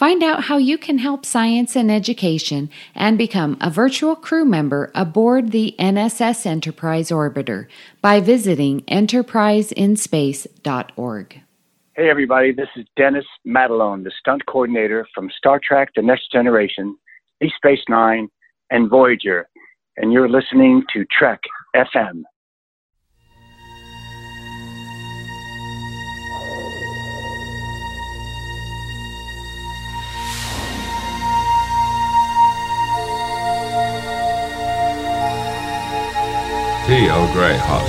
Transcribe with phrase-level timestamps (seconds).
[0.00, 4.90] Find out how you can help science and education and become a virtual crew member
[4.94, 7.66] aboard the NSS Enterprise Orbiter
[8.00, 11.42] by visiting enterpriseinspace.org.
[11.96, 16.96] Hey, everybody, this is Dennis Madalone, the stunt coordinator from Star Trek The Next Generation,
[17.42, 18.30] Deep Space Nine,
[18.70, 19.50] and Voyager,
[19.98, 21.40] and you're listening to Trek
[21.76, 22.22] FM.
[36.90, 37.08] T.
[37.08, 37.86] Earl Grey hot.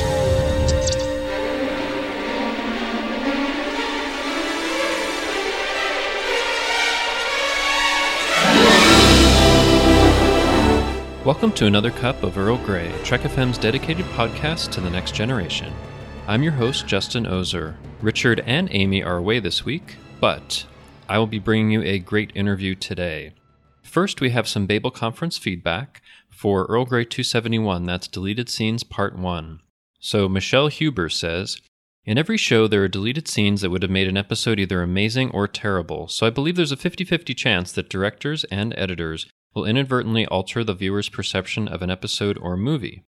[11.26, 15.74] Welcome to another cup of Earl Grey, Trek FM's dedicated podcast to the next generation.
[16.28, 17.78] I'm your host, Justin Oser.
[18.04, 20.68] Richard and Amy are away this week, but
[21.10, 23.34] I will be bringing you a great interview today.
[23.82, 26.04] First, we have some Babel Conference feedback
[26.42, 29.60] for Earl Grey 271, that's Deleted Scenes Part 1.
[30.00, 31.62] So Michelle Huber says,
[32.04, 35.30] in every show, there are deleted scenes that would have made an episode either amazing
[35.30, 39.66] or terrible, so I believe there's a 50 50 chance that directors and editors will
[39.66, 43.04] inadvertently alter the viewer's perception of an episode or movie.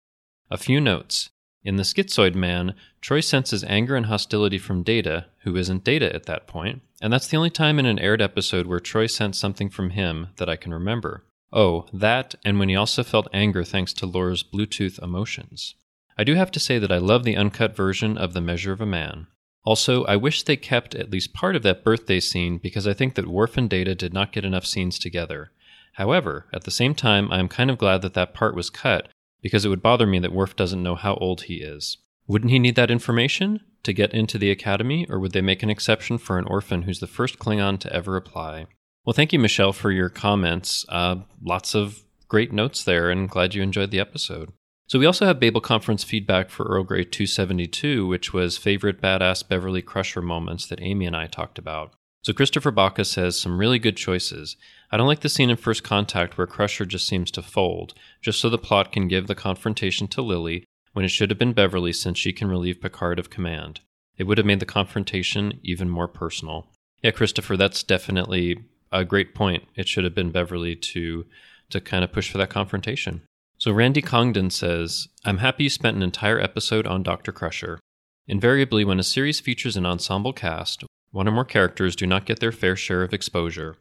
[0.50, 1.30] A few notes.
[1.64, 6.26] In The Schizoid Man, Troi senses anger and hostility from Data, who isn't Data at
[6.26, 9.70] that point, and that's the only time in an aired episode where Troi sensed something
[9.70, 11.24] from him that I can remember.
[11.54, 15.76] Oh, that, and when he also felt anger thanks to Lore's Bluetooth emotions.
[16.18, 18.82] I do have to say that I love the uncut version of The Measure of
[18.82, 19.28] a Man.
[19.64, 23.16] Also, I wish they kept at least part of that birthday scene because I think
[23.16, 25.52] that Worf and Data did not get enough scenes together.
[25.94, 29.10] However, at the same time, I am kind of glad that that part was cut
[29.42, 31.98] because it would bother me that Worf doesn't know how old he is.
[32.28, 35.70] Wouldn't he need that information to get into the academy, or would they make an
[35.70, 38.68] exception for an orphan who's the first Klingon to ever apply?
[39.06, 40.86] Well, thank you, Michelle, for your comments.
[40.88, 44.52] Uh, lots of great notes there, and glad you enjoyed the episode.
[44.88, 49.48] So we also have Babel Conference feedback for Earl Grey 272, which was favorite badass
[49.48, 51.94] Beverly Crusher moments that Amy and I talked about.
[52.24, 54.56] So Christopher Baca says some really good choices.
[54.92, 58.40] I don't like the scene in First Contact where Crusher just seems to fold, just
[58.40, 61.94] so the plot can give the confrontation to Lily when it should have been Beverly
[61.94, 63.80] since she can relieve Picard of command.
[64.18, 66.68] It would have made the confrontation even more personal.
[67.02, 68.58] Yeah, Christopher, that's definitely
[68.92, 69.64] a great point.
[69.76, 71.26] It should have been Beverly to
[71.70, 73.22] to kind of push for that confrontation.
[73.58, 77.32] So Randy Congdon says, "I'm happy you spent an entire episode on Dr.
[77.32, 77.80] Crusher.
[78.28, 82.40] Invariably, when a series features an ensemble cast, one or more characters do not get
[82.40, 83.78] their fair share of exposure.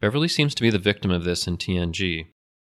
[0.00, 2.26] Beverly seems to be the victim of this in TNG.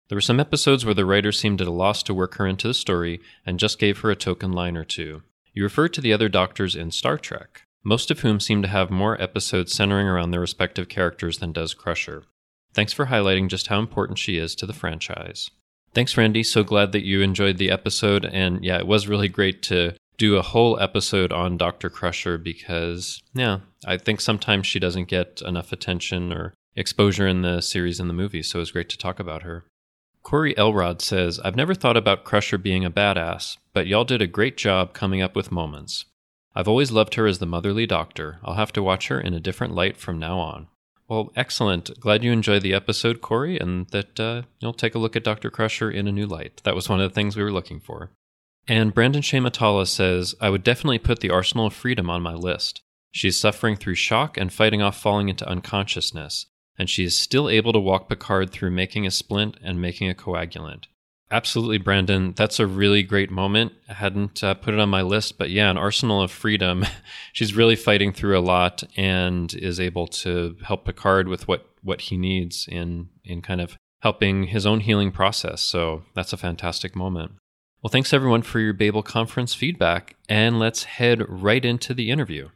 [0.07, 2.67] There were some episodes where the writer seemed at a loss to work her into
[2.67, 5.23] the story and just gave her a token line or two.
[5.53, 8.91] You referred to the other doctors in Star Trek most of whom seem to have
[8.91, 12.25] more episodes centering around their respective characters than does Crusher.
[12.73, 15.49] Thanks for highlighting just how important she is to the franchise.
[15.93, 16.43] Thanks, Randy.
[16.43, 18.25] So glad that you enjoyed the episode.
[18.25, 21.89] And yeah, it was really great to do a whole episode on Dr.
[21.89, 27.61] Crusher because, yeah, I think sometimes she doesn't get enough attention or exposure in the
[27.61, 28.43] series and the movie.
[28.43, 29.63] So it was great to talk about her.
[30.23, 34.27] Corey Elrod says, I've never thought about Crusher being a badass, but y'all did a
[34.27, 36.03] great job coming up with moments.
[36.57, 38.39] I've always loved her as the motherly doctor.
[38.43, 40.67] I'll have to watch her in a different light from now on.
[41.07, 41.91] Well, excellent.
[41.99, 45.51] Glad you enjoyed the episode, Corey, and that uh, you'll take a look at Dr.
[45.51, 46.63] Crusher in a new light.
[46.63, 48.09] That was one of the things we were looking for.
[48.67, 52.81] And Brandon Shamatala says, I would definitely put the Arsenal of Freedom on my list.
[53.11, 57.71] She's suffering through shock and fighting off falling into unconsciousness, and she is still able
[57.71, 60.85] to walk Picard through making a splint and making a coagulant.
[61.29, 62.33] Absolutely, Brandon.
[62.37, 63.73] That's a really great moment.
[63.89, 66.85] I hadn't uh, put it on my list, but yeah, an arsenal of freedom.
[67.33, 72.01] She's really fighting through a lot and is able to help Picard with what, what
[72.01, 75.61] he needs in, in kind of helping his own healing process.
[75.61, 77.33] So that's a fantastic moment.
[77.81, 82.49] Well, thanks everyone for your Babel conference feedback, and let's head right into the interview.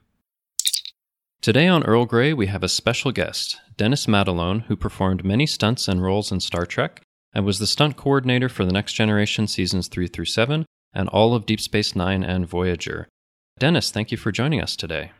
[1.42, 5.88] Today on Earl Grey, we have a special guest, Dennis Madalone, who performed many stunts
[5.88, 7.02] and roles in Star Trek
[7.34, 11.34] and was the stunt coordinator for the Next Generation seasons 3 through 7 and all
[11.34, 13.08] of Deep Space Nine and Voyager.
[13.60, 15.12] Dennis, thank you for joining us today.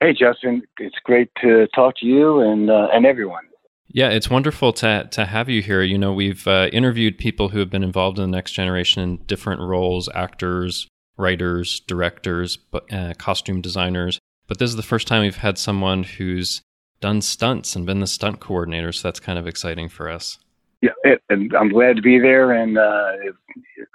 [0.00, 0.62] Hey, Justin.
[0.78, 3.44] It's great to talk to you and, uh, and everyone.
[3.88, 5.82] Yeah, it's wonderful to to have you here.
[5.82, 9.18] You know, we've uh, interviewed people who have been involved in the next generation in
[9.26, 12.58] different roles: actors, writers, directors,
[12.90, 14.18] uh, costume designers.
[14.48, 16.60] But this is the first time we've had someone who's
[17.00, 18.90] done stunts and been the stunt coordinator.
[18.90, 20.38] So that's kind of exciting for us.
[20.84, 22.52] Yeah, it, and I'm glad to be there.
[22.52, 23.12] And uh,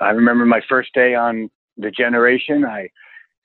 [0.02, 2.66] I remember my first day on the generation.
[2.66, 2.90] I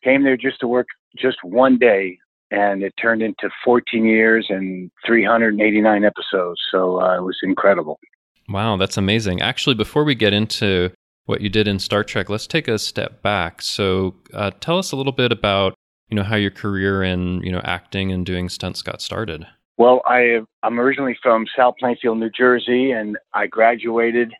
[0.03, 2.19] came there just to work just one day
[2.51, 6.59] and it turned into 14 years and 389 episodes.
[6.71, 8.01] So uh, it was incredible.
[8.49, 9.43] Wow, that's amazing.
[9.43, 10.91] Actually, before we get into
[11.27, 13.61] what you did in Star Trek, let's take a step back.
[13.61, 15.75] So, uh, tell us a little bit about
[16.09, 19.47] you know how your career in you know acting and doing stunts got started.
[19.77, 24.33] Well, I I'm originally from South Plainfield, New Jersey, and I graduated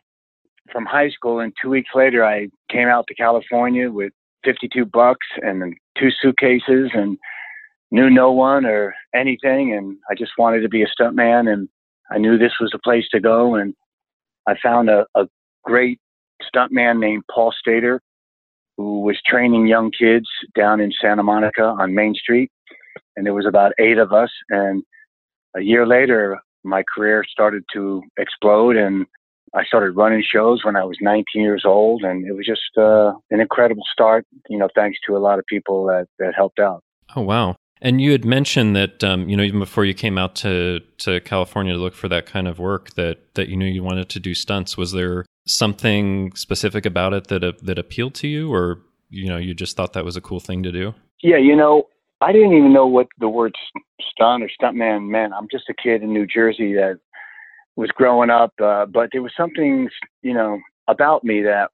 [0.71, 1.39] from high school.
[1.39, 4.13] And two weeks later, I came out to California with
[4.45, 7.17] 52 bucks and two suitcases and
[7.91, 11.67] knew no one or anything, and I just wanted to be a stuntman, and
[12.11, 13.73] I knew this was the place to go, and
[14.47, 15.27] I found a, a
[15.63, 15.99] great
[16.43, 17.99] stuntman named Paul Stader,
[18.77, 22.51] who was training young kids down in Santa Monica on Main Street,
[23.15, 24.83] and there was about eight of us, and
[25.55, 29.05] a year later, my career started to explode, and
[29.53, 33.13] I started running shows when I was 19 years old, and it was just uh,
[33.31, 34.25] an incredible start.
[34.49, 36.83] You know, thanks to a lot of people that that helped out.
[37.15, 37.55] Oh wow!
[37.81, 41.21] And you had mentioned that um, you know even before you came out to to
[41.21, 44.19] California to look for that kind of work that that you knew you wanted to
[44.19, 44.77] do stunts.
[44.77, 49.37] Was there something specific about it that uh, that appealed to you, or you know
[49.37, 50.93] you just thought that was a cool thing to do?
[51.21, 51.87] Yeah, you know,
[52.21, 53.53] I didn't even know what the word
[54.11, 55.33] stunt or stuntman meant.
[55.33, 56.99] I'm just a kid in New Jersey that
[57.75, 59.89] was growing up, uh, but there was something
[60.21, 61.69] you know about me that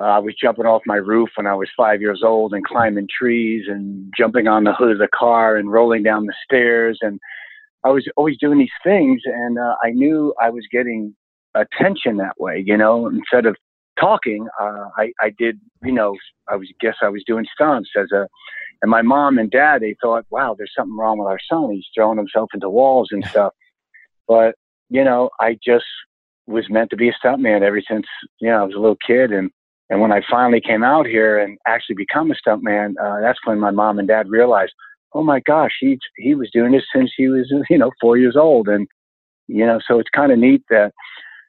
[0.00, 3.06] uh, I was jumping off my roof when I was five years old and climbing
[3.16, 6.98] trees and jumping on the hood of the car and rolling down the stairs.
[7.02, 7.20] And
[7.84, 9.20] I was always doing these things.
[9.26, 11.14] And uh, I knew I was getting
[11.54, 13.56] attention that way, you know, instead of
[14.00, 16.16] talking, uh, I, I did, you know,
[16.48, 18.26] I was, guess I was doing stunts as a,
[18.82, 21.70] and my mom and dad, they thought, wow, there's something wrong with our son.
[21.72, 23.52] He's throwing himself into walls and stuff.
[24.28, 24.54] But,
[24.90, 25.84] you know, I just
[26.46, 28.06] was meant to be a stuntman ever since,
[28.40, 29.32] you know, I was a little kid.
[29.32, 29.50] And,
[29.88, 33.60] and when I finally came out here and actually become a stuntman, uh, that's when
[33.60, 34.72] my mom and dad realized,
[35.14, 38.36] oh my gosh, he he was doing this since he was you know four years
[38.36, 38.86] old, and
[39.48, 40.92] you know, so it's kind of neat that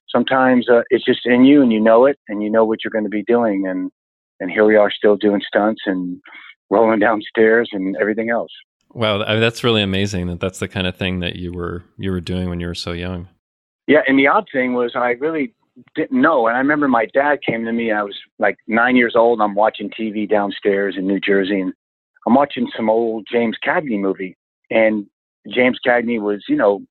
[0.10, 2.92] sometimes uh, it's just in you and you know it and you know what you're
[2.92, 3.92] going to be doing, and
[4.40, 6.20] and here we are still doing stunts and
[6.74, 8.52] rolling downstairs and everything else.
[8.94, 12.22] Wow, that's really amazing that that's the kind of thing that you were you were
[12.22, 13.28] doing when you were so young.
[13.88, 15.54] Yeah, and the odd thing was I really
[15.96, 16.48] didn't know.
[16.48, 17.92] And I remember my dad came to me.
[17.92, 19.40] I was like nine years old.
[19.40, 21.74] And I'm watching TV downstairs in New Jersey, and
[22.28, 24.38] I'm watching some old James Cagney movie.
[24.70, 25.06] And
[25.50, 26.82] James Cagney was, you know,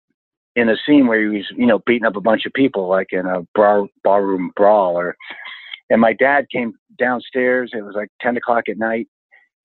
[0.54, 3.08] in a scene where he was, you know, beating up a bunch of people, like
[3.12, 4.96] in a bar barroom brawl.
[4.96, 5.16] Or,
[5.88, 7.70] and my dad came downstairs.
[7.74, 9.08] It was like ten o'clock at night,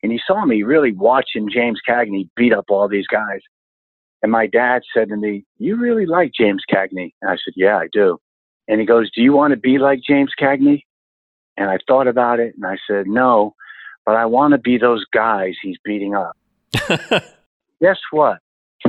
[0.03, 3.39] and he saw me really watching James Cagney beat up all these guys.
[4.21, 7.77] And my dad said to me, "You really like James Cagney?" And I said, "Yeah,
[7.77, 8.19] I do."
[8.67, 10.83] And he goes, Do you want to be like James Cagney?
[11.55, 13.55] And I thought about it and I said, No,
[14.05, 16.35] but I want to be those guys he's beating up.
[17.81, 18.39] Guess what?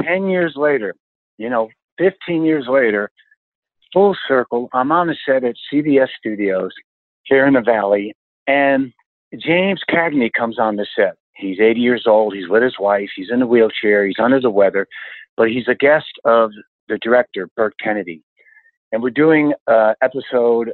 [0.03, 0.95] 10 years later,
[1.39, 1.69] you know,
[1.99, 3.11] 15 years later,
[3.93, 6.73] full circle, I'm on the set at CBS Studios
[7.25, 8.15] here in the Valley,
[8.47, 8.93] and
[9.37, 11.17] James Cagney comes on the set.
[11.35, 12.35] He's 80 years old.
[12.35, 13.11] He's with his wife.
[13.15, 14.07] He's in a wheelchair.
[14.07, 14.87] He's under the weather,
[15.37, 16.51] but he's a guest of
[16.89, 18.23] the director, Burt Kennedy
[18.93, 20.73] and we're doing an episode,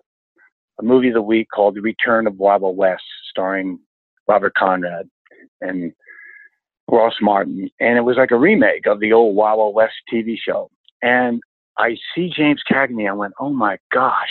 [0.78, 3.78] a movie of the week called The Return of Wild West, starring
[4.28, 5.08] Robert Conrad
[5.61, 5.92] and
[6.90, 7.70] Ross Martin.
[7.80, 10.70] And it was like a remake of the old Wild West TV show.
[11.02, 11.40] And
[11.76, 13.08] I see James Cagney.
[13.08, 14.30] I went, oh my gosh,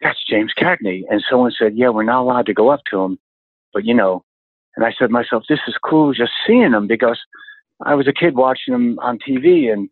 [0.00, 1.02] that's James Cagney.
[1.08, 3.18] And someone said, yeah, we're not allowed to go up to him.
[3.72, 4.24] But, you know,
[4.76, 7.18] and I said to myself, this is cool just seeing them because
[7.84, 9.88] I was a kid watching them on TV and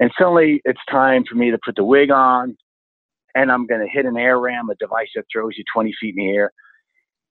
[0.00, 2.56] and suddenly it's time for me to put the wig on
[3.34, 6.14] and I'm going to hit an air ram, a device that throws you 20 feet
[6.16, 6.52] in the air.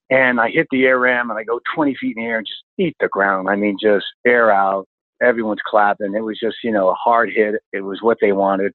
[0.10, 2.48] And I hit the air ram and I go 20 feet in the air and
[2.48, 3.50] just eat the ground.
[3.50, 4.86] I mean, just air out.
[5.22, 6.14] Everyone's clapping.
[6.16, 7.56] It was just, you know, a hard hit.
[7.72, 8.74] It was what they wanted.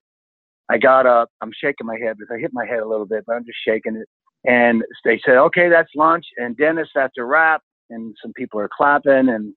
[0.69, 1.29] I got up.
[1.41, 3.57] I'm shaking my head because I hit my head a little bit, but I'm just
[3.65, 4.07] shaking it.
[4.45, 6.25] And they said, okay, that's lunch.
[6.37, 7.61] And Dennis, that's a wrap.
[7.89, 9.29] And some people are clapping.
[9.29, 9.53] And,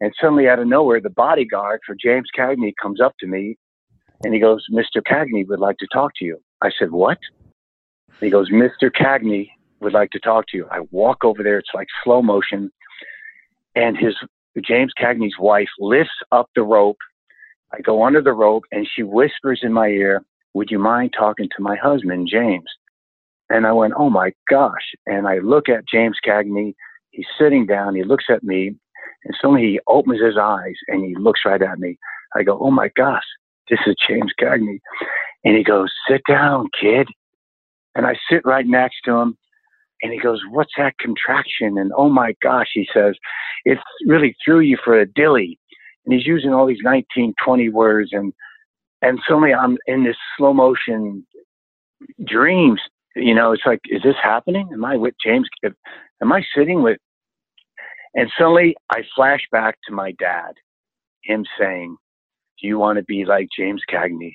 [0.00, 3.56] and suddenly out of nowhere, the bodyguard for James Cagney comes up to me
[4.24, 5.00] and he goes, Mr.
[5.06, 6.40] Cagney would like to talk to you.
[6.62, 7.18] I said, What?
[8.20, 8.90] He goes, Mr.
[8.90, 10.66] Cagney would like to talk to you.
[10.70, 11.58] I walk over there.
[11.58, 12.70] It's like slow motion.
[13.76, 14.14] And his
[14.66, 16.96] James Cagney's wife lifts up the rope
[17.72, 20.22] I go under the rope and she whispers in my ear,
[20.54, 22.68] Would you mind talking to my husband, James?
[23.50, 24.94] And I went, Oh my gosh.
[25.06, 26.74] And I look at James Cagney.
[27.10, 27.94] He's sitting down.
[27.94, 28.74] He looks at me
[29.24, 31.98] and suddenly he opens his eyes and he looks right at me.
[32.34, 33.24] I go, Oh my gosh,
[33.70, 34.78] this is James Cagney.
[35.44, 37.08] And he goes, Sit down, kid.
[37.94, 39.36] And I sit right next to him.
[40.02, 41.78] And he goes, What's that contraction?
[41.78, 43.14] And oh my gosh, he says,
[43.64, 45.58] It really threw you for a dilly
[46.08, 48.32] and he's using all these 19, 20 words, and
[49.02, 51.26] and suddenly I'm in this slow motion
[52.26, 52.80] dreams.
[53.18, 54.68] You know, it's like, is this happening?
[54.72, 55.48] Am I with James?
[56.22, 56.98] Am I sitting with?
[58.14, 60.52] And suddenly I flash back to my dad,
[61.22, 61.96] him saying,
[62.60, 64.32] "Do you want to be like James Cagney?"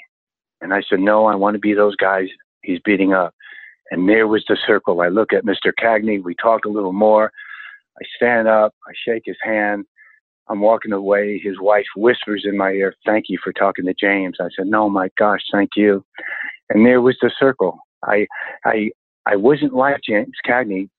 [0.62, 2.28] And I said, "No, I want to be those guys
[2.62, 3.34] he's beating up."
[3.92, 5.02] And there was the circle.
[5.02, 5.72] I look at Mr.
[5.80, 6.24] Cagney.
[6.24, 7.32] We talk a little more.
[8.00, 8.74] I stand up.
[8.88, 9.86] I shake his hand.
[10.50, 11.40] I'm walking away.
[11.40, 14.38] His wife whispers in my ear, Thank you for talking to James.
[14.40, 16.04] I said, No, my gosh, thank you.
[16.70, 17.80] And there was the circle.
[18.07, 18.27] I,
[18.65, 18.91] I,
[19.25, 20.89] I wasn't like James Cagney,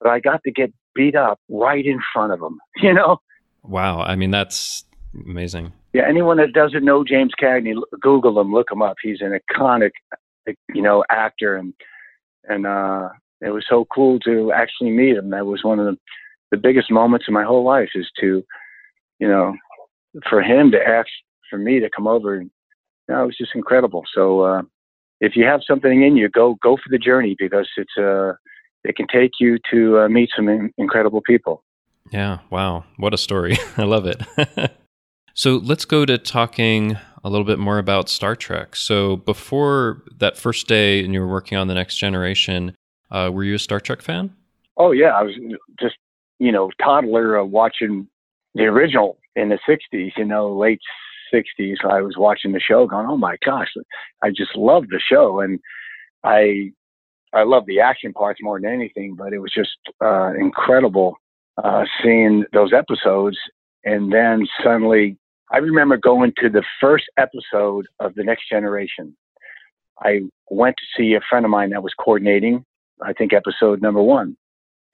[0.00, 3.18] but I got to get beat up right in front of him, you know?
[3.62, 4.00] Wow.
[4.00, 4.84] I mean, that's
[5.14, 5.72] amazing.
[5.92, 6.04] Yeah.
[6.08, 8.96] Anyone that doesn't know James Cagney, Google him, look him up.
[9.02, 9.90] He's an iconic,
[10.74, 11.56] you know, actor.
[11.56, 11.74] And,
[12.44, 13.08] and, uh,
[13.40, 15.30] it was so cool to actually meet him.
[15.30, 15.98] That was one of the,
[16.50, 18.42] the biggest moments in my whole life is to,
[19.18, 19.54] you know,
[20.28, 21.08] for him to ask
[21.50, 22.50] for me to come over, And,
[23.08, 24.04] you know, it was just incredible.
[24.14, 24.62] So uh,
[25.20, 28.32] if you have something in you, go go for the journey because it's uh,
[28.84, 31.62] it can take you to uh, meet some in- incredible people.
[32.12, 33.56] Yeah, wow, what a story!
[33.76, 34.22] I love it.
[35.34, 38.76] so let's go to talking a little bit more about Star Trek.
[38.76, 42.76] So before that first day, and you were working on the Next Generation,
[43.10, 44.34] uh, were you a Star Trek fan?
[44.76, 45.34] Oh yeah, I was
[45.80, 45.96] just
[46.38, 48.08] you know toddler uh, watching
[48.54, 50.80] the original in the 60s, you know, late
[51.36, 51.84] 60s.
[51.84, 53.68] I was watching the show going, oh my gosh,
[54.22, 55.40] I just loved the show.
[55.40, 55.58] And
[56.24, 56.72] I,
[57.32, 61.16] I love the action parts more than anything, but it was just uh, incredible
[61.62, 63.36] uh, seeing those episodes.
[63.84, 65.16] And then suddenly,
[65.52, 69.16] I remember going to the first episode of The Next Generation.
[70.00, 72.64] I went to see a friend of mine that was coordinating,
[73.02, 74.36] I think, episode number one.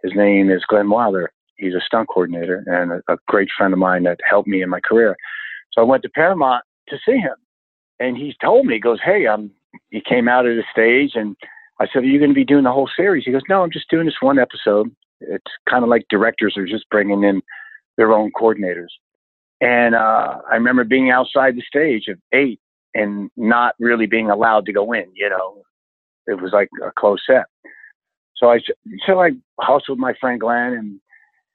[0.03, 1.33] His name is Glenn Wilder
[1.63, 4.69] he's a stunt coordinator and a, a great friend of mine that helped me in
[4.69, 5.17] my career.
[5.73, 7.35] So I went to Paramount to see him,
[8.01, 9.51] and he told me, he goes, "Hey, I'm."
[9.91, 11.35] He came out of the stage, and
[11.81, 13.71] I said, "Are you going to be doing the whole series?" He goes, "No, I'm
[13.71, 14.95] just doing this one episode.
[15.21, 17.41] It's kind of like directors are just bringing in
[17.97, 18.93] their own coordinators."
[19.61, 22.61] And uh, I remember being outside the stage at eight
[22.95, 25.07] and not really being allowed to go in.
[25.15, 25.63] You know,
[26.27, 27.45] it was like a close set.
[28.37, 28.59] So I
[29.07, 31.01] so I hustled my friend Glenn and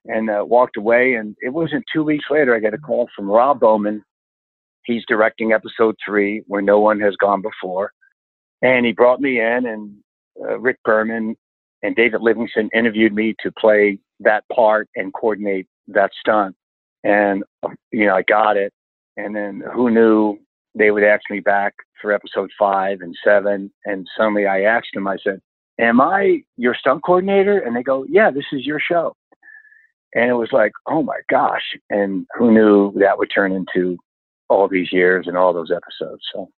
[0.07, 1.15] and uh, walked away.
[1.15, 4.03] And it wasn't two weeks later, I got a call from Rob Bowman.
[4.85, 7.91] He's directing episode three, where no one has gone before.
[8.61, 9.95] And he brought me in, and
[10.41, 11.35] uh, Rick Berman
[11.83, 16.55] and David Livingston interviewed me to play that part and coordinate that stunt.
[17.03, 17.43] And,
[17.91, 18.73] you know, I got it.
[19.17, 20.37] And then who knew
[20.75, 23.71] they would ask me back for episode five and seven.
[23.85, 25.39] And suddenly I asked them, I said,
[25.79, 27.59] Am I your stunt coordinator?
[27.59, 29.13] And they go, Yeah, this is your show.
[30.13, 31.75] And it was like, oh my gosh.
[31.89, 33.97] And who knew that would turn into
[34.49, 36.23] all these years and all those episodes.
[36.33, 36.49] So,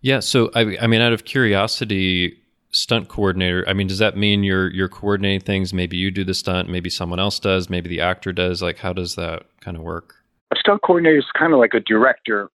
[0.00, 0.20] yeah.
[0.20, 2.38] So, I, I mean, out of curiosity,
[2.70, 5.72] stunt coordinator, I mean, does that mean you're, you're coordinating things?
[5.72, 8.62] Maybe you do the stunt, maybe someone else does, maybe the actor does.
[8.62, 10.14] Like, how does that kind of work?
[10.52, 12.50] A stunt coordinator is kind of like a director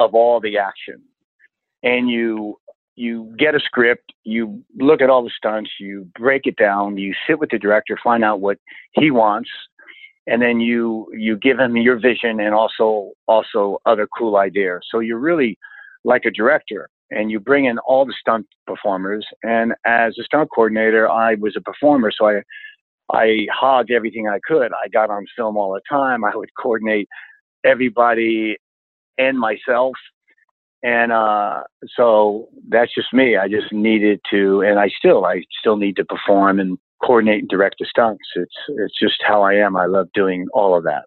[0.00, 1.02] of all the action.
[1.82, 2.58] And you
[2.96, 7.12] you get a script, you look at all the stunts, you break it down, you
[7.26, 8.58] sit with the director, find out what
[8.92, 9.50] he wants,
[10.26, 14.80] and then you you give him your vision and also also other cool ideas.
[14.90, 15.58] So you're really
[16.04, 19.26] like a director, and you bring in all the stunt performers.
[19.42, 22.42] And as a stunt coordinator, I was a performer, so I
[23.12, 24.72] I hogged everything I could.
[24.72, 26.24] I got on film all the time.
[26.24, 27.08] I would coordinate
[27.64, 28.56] everybody
[29.18, 29.94] and myself.
[30.82, 31.62] And uh,
[31.96, 33.36] so that's just me.
[33.36, 37.48] I just needed to, and I still, I still need to perform and coordinate and
[37.48, 38.24] direct the stunts.
[38.34, 39.76] It's it's just how I am.
[39.76, 41.04] I love doing all of that.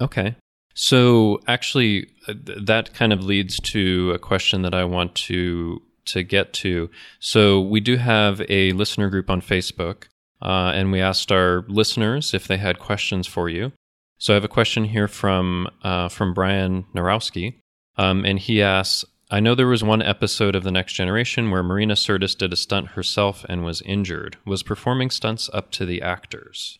[0.00, 0.36] Okay.
[0.74, 6.22] So actually, uh, that kind of leads to a question that I want to to
[6.22, 6.90] get to.
[7.18, 10.04] So we do have a listener group on Facebook,
[10.42, 13.72] uh, and we asked our listeners if they had questions for you.
[14.18, 17.54] So I have a question here from uh, from Brian Narowski,
[17.96, 21.62] um, and he asks, I know there was one episode of The Next Generation where
[21.62, 24.36] Marina Sirtis did a stunt herself and was injured.
[24.46, 26.78] Was performing stunts up to the actors?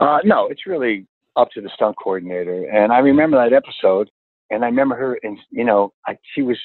[0.00, 1.06] Uh, no, it's really
[1.36, 2.64] up to the stunt coordinator.
[2.70, 4.10] And I remember that episode,
[4.50, 6.58] and I remember her, and you know, I, she was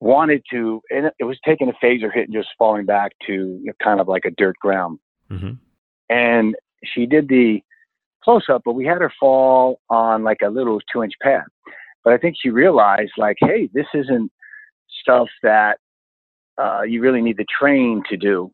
[0.00, 3.66] wanted to, and it was taking a phaser hit and just falling back to you
[3.66, 4.98] know, kind of like a dirt ground.
[5.30, 5.52] Mm-hmm.
[6.10, 7.62] And she did the
[8.24, 11.44] close up, but we had her fall on like a little two inch pad.
[12.04, 14.30] But I think she realized, like, hey, this isn't
[15.00, 15.78] stuff that
[16.60, 18.50] uh, you really need to train to do.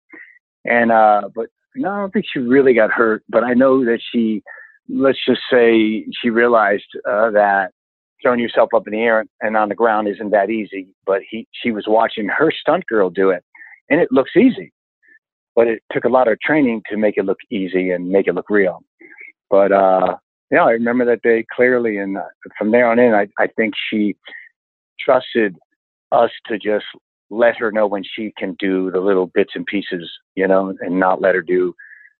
[0.64, 3.22] And uh, but no, I don't think she really got hurt.
[3.28, 4.42] But I know that she,
[4.88, 7.70] let's just say, she realized uh, that
[8.22, 10.88] throwing yourself up in the air and on the ground isn't that easy.
[11.06, 13.44] But he, she was watching her stunt girl do it,
[13.88, 14.72] and it looks easy.
[15.54, 18.34] But it took a lot of training to make it look easy and make it
[18.34, 18.80] look real.
[19.50, 20.16] But uh,
[20.50, 22.22] yeah, I remember that day clearly, and uh,
[22.56, 24.16] from there on in, I, I think she
[24.98, 25.56] trusted
[26.12, 26.86] us to just
[27.30, 30.98] let her know when she can do the little bits and pieces, you know, and
[30.98, 31.74] not let her do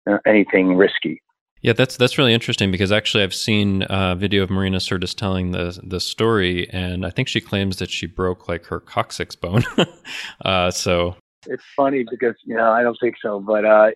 [0.09, 1.23] uh, anything risky.
[1.61, 5.51] Yeah, that's that's really interesting because actually I've seen a video of Marina Sirtis telling
[5.51, 9.65] the the story, and I think she claims that she broke like her coccyx bone.
[10.45, 11.17] uh, so
[11.47, 13.91] it's funny because you know I don't think so, but uh,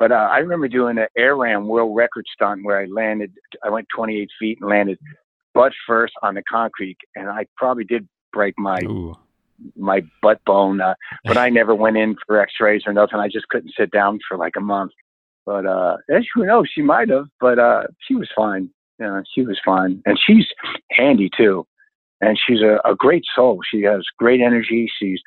[0.00, 3.34] but uh, I remember doing an air ram world record stunt where I landed.
[3.62, 4.98] I went 28 feet and landed
[5.52, 9.14] butt first on the concrete, and I probably did break my Ooh.
[9.76, 10.94] my butt bone, uh,
[11.26, 13.18] but I never went in for X-rays or nothing.
[13.18, 14.92] I just couldn't sit down for like a month.
[15.44, 18.70] But uh, as you know, she might have, but uh, she was fine.
[18.98, 20.46] Yeah, she was fine, and she's
[20.90, 21.66] handy too.
[22.22, 23.60] And she's a, a great soul.
[23.70, 24.90] She has great energy.
[24.98, 25.20] She's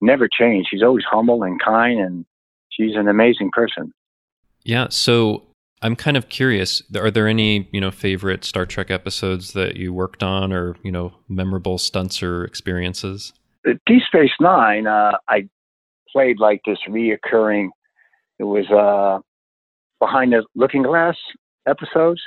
[0.00, 0.68] never changed.
[0.70, 2.24] She's always humble and kind, and
[2.70, 3.92] she's an amazing person.
[4.66, 4.88] Yeah.
[4.90, 5.44] So
[5.80, 6.82] I'm kind of curious.
[6.96, 10.90] Are there any you know favorite Star Trek episodes that you worked on, or you
[10.90, 13.32] know memorable stunts or experiences?
[13.64, 14.88] Deep Space Nine.
[14.88, 15.48] Uh, I
[16.12, 17.68] played like this reoccurring.
[18.40, 19.20] It was uh,
[20.04, 21.16] behind the Looking Glass
[21.68, 22.20] episodes,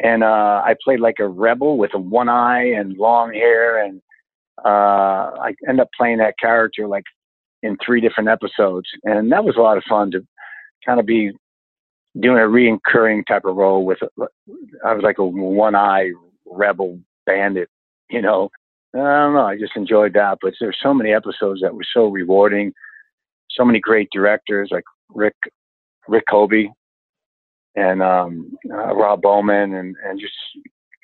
[0.00, 4.02] and uh, I played like a rebel with a one eye and long hair, and
[4.62, 4.68] uh,
[5.40, 7.04] I ended up playing that character like
[7.62, 10.26] in three different episodes, and that was a lot of fun to
[10.84, 11.32] kind of be
[12.20, 13.98] doing a reoccurring type of role with.
[14.84, 16.10] I was like a one eye
[16.46, 17.68] rebel bandit,
[18.10, 18.50] you know.
[18.94, 19.46] I don't know.
[19.46, 22.72] I just enjoyed that, but there's so many episodes that were so rewarding.
[23.50, 25.34] So many great directors like Rick
[26.08, 26.68] Rick Kolbe
[27.76, 30.34] and um, uh, Rob Bowman and and just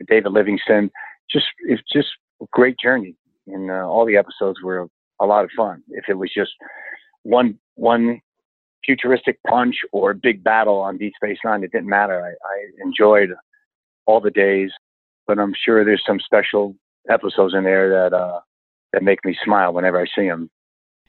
[0.08, 0.90] David Livingston.
[1.30, 2.08] Just it's just
[2.40, 3.16] a great journey,
[3.48, 4.86] and uh, all the episodes were
[5.20, 5.82] a lot of fun.
[5.90, 6.52] If it was just
[7.22, 8.20] one one
[8.84, 12.24] futuristic punch or big battle on Deep Space Nine, it didn't matter.
[12.24, 13.30] I, I enjoyed
[14.06, 14.70] all the days,
[15.26, 16.74] but I'm sure there's some special
[17.08, 18.40] episodes in there that uh,
[18.92, 20.50] that make me smile whenever I see them.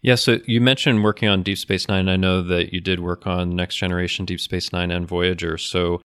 [0.02, 2.10] Yeah, so you mentioned working on Deep Space Nine.
[2.10, 5.58] I know that you did work on Next Generation, Deep Space Nine, and Voyager.
[5.58, 6.02] So,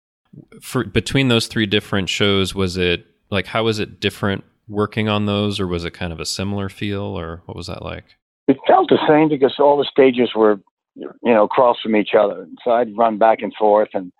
[0.61, 5.27] for between those three different shows, was it like how was it different working on
[5.27, 8.05] those, or was it kind of a similar feel, or what was that like?
[8.49, 10.61] It felt the same because all the stages were,
[10.97, 12.47] you know, across from each other.
[12.65, 14.13] So I'd run back and forth, and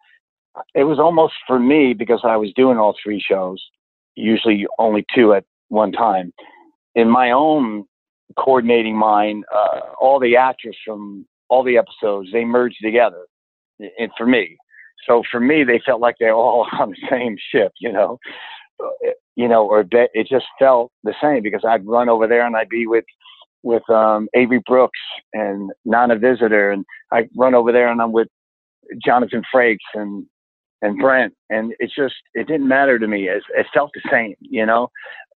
[0.75, 3.63] it was almost for me because I was doing all three shows,
[4.15, 6.33] usually only two at one time.
[6.95, 7.85] In my own
[8.39, 13.27] coordinating mind, uh, all the actors from all the episodes, they merged together.
[13.99, 14.57] And for me,
[15.07, 18.19] so for me, they felt like they're all on the same ship, you know,
[18.83, 22.57] uh, you know, or it just felt the same because I'd run over there and
[22.57, 23.05] I'd be with
[23.63, 24.99] with um, Avery Brooks
[25.33, 28.29] and Nana Visitor, and I run over there and I'm with
[29.05, 30.27] Jonathan Frakes and
[30.83, 33.29] and Brent, and it's just it didn't matter to me.
[33.29, 34.89] It, it felt the same, you know,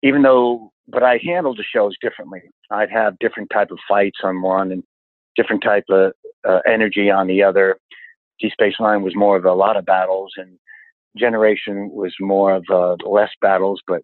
[0.04, 0.72] even though.
[0.92, 2.42] But I handled the shows differently.
[2.72, 4.84] I'd have different type of fights on one and
[5.36, 6.14] different type of
[6.48, 7.78] uh, energy on the other.
[8.40, 10.58] Deep Space Nine was more of a lot of battles, and
[11.18, 14.02] Generation was more of uh, less battles, but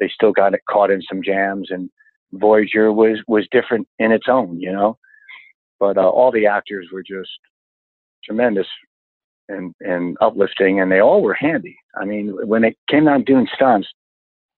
[0.00, 1.68] they still got it caught in some jams.
[1.70, 1.90] And
[2.38, 4.98] Voyager was was different in its own, you know.
[5.78, 7.30] But uh, all the actors were just
[8.24, 8.66] tremendous
[9.48, 11.76] and and uplifting, and they all were handy.
[12.00, 13.88] I mean, when it came down doing stunts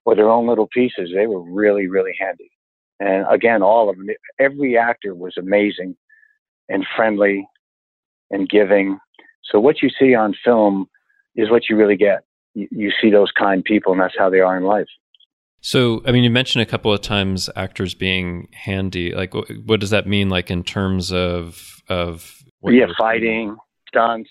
[0.05, 2.51] or their own little pieces, they were really really handy.
[2.99, 5.95] And again, all of them, every actor was amazing
[6.67, 7.47] and friendly
[8.31, 8.99] and giving.
[9.43, 10.87] So what you see on film
[11.35, 12.23] is what you really get.
[12.53, 14.87] You, you see those kind people, and that's how they are in life.
[15.61, 19.13] So, I mean, you mentioned a couple of times actors being handy.
[19.13, 20.29] Like, what, what does that mean?
[20.29, 24.29] Like in terms of of yeah, fighting, stunts,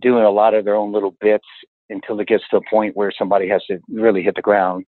[0.00, 1.46] doing a lot of their own little bits
[1.90, 4.84] until it gets to a point where somebody has to really hit the ground.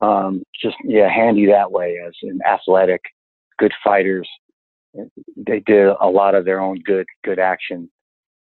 [0.00, 3.00] Um, just yeah, handy that way as an athletic,
[3.58, 4.28] good fighters.
[5.36, 7.90] They did a lot of their own good good action.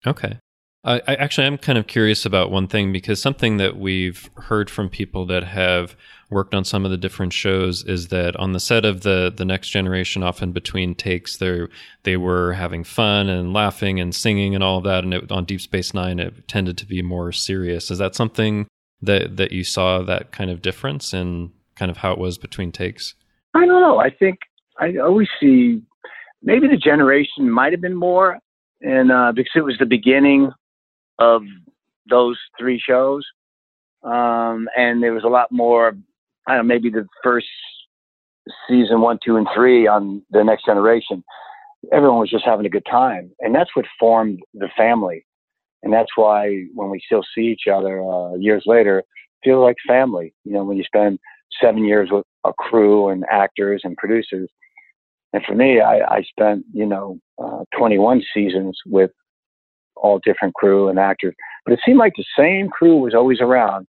[0.06, 0.40] Okay.
[0.84, 4.70] I, I actually I'm kind of curious about one thing because something that we've heard
[4.70, 5.96] from people that have
[6.30, 9.46] worked on some of the different shows is that on the set of the the
[9.46, 11.62] next generation often between takes they
[12.04, 15.46] they were having fun and laughing and singing and all of that and it, on
[15.46, 17.90] deep space 9 it tended to be more serious.
[17.90, 18.68] Is that something
[19.02, 22.72] that that you saw that kind of difference in kind of how it was between
[22.72, 23.16] takes?
[23.54, 24.00] I don't know.
[24.00, 24.40] I think
[24.80, 25.80] i always see
[26.42, 28.40] maybe the generation might have been more
[28.82, 30.52] and uh, because it was the beginning
[31.20, 31.44] of
[32.10, 33.26] those three shows
[34.04, 35.94] um, and there was a lot more
[36.48, 37.48] I don't know, maybe the first
[38.68, 41.24] season one, two, and three on the next generation,
[41.92, 43.32] everyone was just having a good time.
[43.40, 45.26] And that's what formed the family.
[45.84, 49.04] And that's why when we still see each other uh, years later,
[49.44, 50.34] feel like family.
[50.44, 51.20] You know, when you spend
[51.62, 54.50] seven years with a crew and actors and producers.
[55.34, 59.12] And for me, I, I spent, you know, uh, 21 seasons with
[60.04, 61.34] all different crew and actors.
[61.66, 63.88] But it seemed like the same crew was always around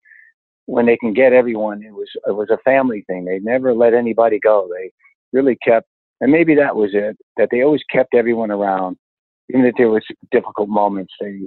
[0.66, 3.24] when they can get everyone, it was it was a family thing.
[3.24, 4.68] They never let anybody go.
[4.72, 4.90] They
[5.32, 5.86] really kept,
[6.20, 7.16] and maybe that was it.
[7.36, 8.96] That they always kept everyone around,
[9.50, 11.12] even if there was difficult moments.
[11.20, 11.40] They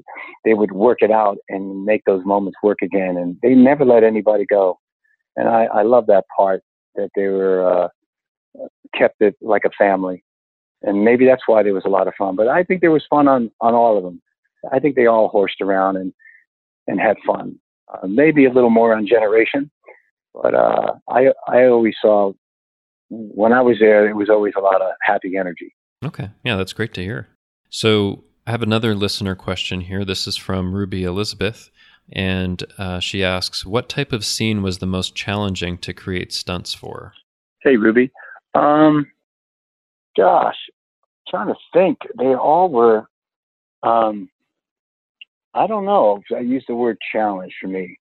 [0.46, 4.04] they would work it out and make those moments work again, and they never let
[4.04, 4.80] anybody go.
[5.36, 6.62] And I I love that part
[6.96, 10.24] that they were uh, kept it like a family,
[10.84, 12.36] and maybe that's why there was a lot of fun.
[12.36, 14.22] But I think there was fun on on all of them.
[14.72, 16.14] I think they all horsed around and
[16.88, 17.60] and had fun
[17.94, 19.70] uh, maybe a little more on generation,
[20.34, 22.34] but uh, I I always saw
[23.10, 25.74] when I was there, it was always a lot of happy energy.
[26.06, 27.30] Okay, yeah, that's great to hear.
[27.70, 30.04] So I have another listener question here.
[30.04, 31.70] This is from Ruby Elizabeth,
[32.12, 36.74] and uh, she asks, "What type of scene was the most challenging to create stunts
[36.74, 37.14] for?"
[37.62, 38.12] Hey, Ruby.
[38.54, 39.08] Um,
[40.16, 40.58] gosh,
[41.30, 42.00] trying to think.
[42.18, 43.08] They all were
[43.84, 44.30] um,
[45.54, 46.22] I don't know.
[46.36, 47.98] I use the word challenge for me.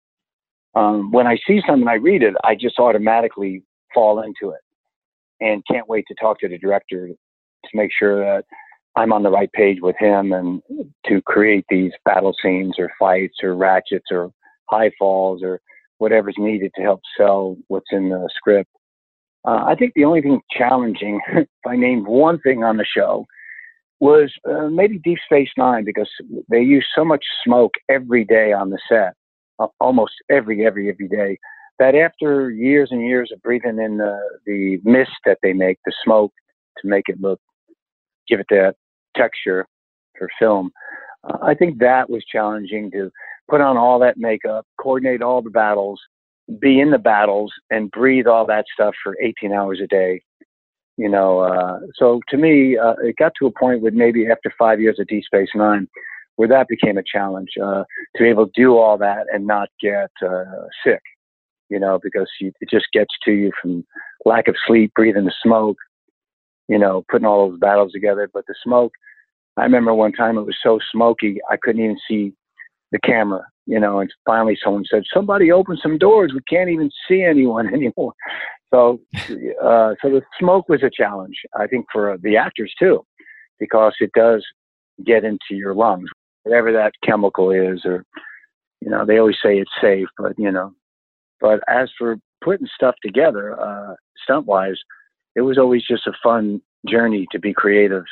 [0.74, 4.61] Um, when I see something, I read it, I just automatically fall into it
[5.40, 8.44] and can't wait to talk to the director to make sure that
[8.96, 10.62] I'm on the right page with him and
[11.07, 14.30] to create these battle scenes or fights or ratchets or
[14.68, 15.61] high falls or
[15.98, 18.70] whatever's needed to help sell what's in the script.
[19.46, 23.26] Uh, I think the only thing challenging, if I named one thing on the show,
[24.00, 26.09] was uh, maybe Deep Space Nine because
[26.48, 29.14] they use so much smoke every day on the set,
[29.59, 31.38] uh, almost every every every day,
[31.78, 35.92] that after years and years of breathing in the the mist that they make, the
[36.04, 36.33] smoke
[36.78, 37.40] to make it look,
[38.28, 38.74] give it that
[39.16, 39.66] texture
[40.18, 40.70] for film.
[41.24, 43.11] Uh, I think that was challenging to
[43.48, 46.00] put on all that makeup, coordinate all the battles,
[46.61, 50.20] be in the battles, and breathe all that stuff for 18 hours a day
[50.96, 54.52] you know, uh, so to me, uh, it got to a point with maybe after
[54.57, 55.88] five years of Deep Space Nine,
[56.37, 57.85] where that became a challenge uh,
[58.16, 60.44] to be able to do all that and not get uh,
[60.85, 61.02] sick,
[61.68, 63.85] you know, because you, it just gets to you from
[64.24, 65.76] lack of sleep, breathing the smoke,
[66.68, 68.28] you know, putting all those battles together.
[68.33, 68.92] But the smoke,
[69.57, 72.33] I remember one time it was so smoky I couldn't even see
[72.92, 76.33] the camera, you know, and finally someone said, "Somebody open some doors.
[76.33, 78.14] We can't even see anyone anymore."
[78.74, 79.00] So,
[79.62, 83.06] uh, so the smoke was a challenge, I think, for the actors too,
[83.60, 84.44] because it does
[85.06, 86.08] get into your lungs,
[86.42, 88.04] whatever that chemical is, or
[88.80, 90.72] you know, they always say it's safe, but you know,
[91.40, 94.78] but as for putting stuff together, uh, stunt wise,
[95.37, 98.04] it was always just a fun journey to be creative.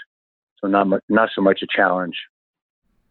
[0.60, 2.14] So not not so much a challenge.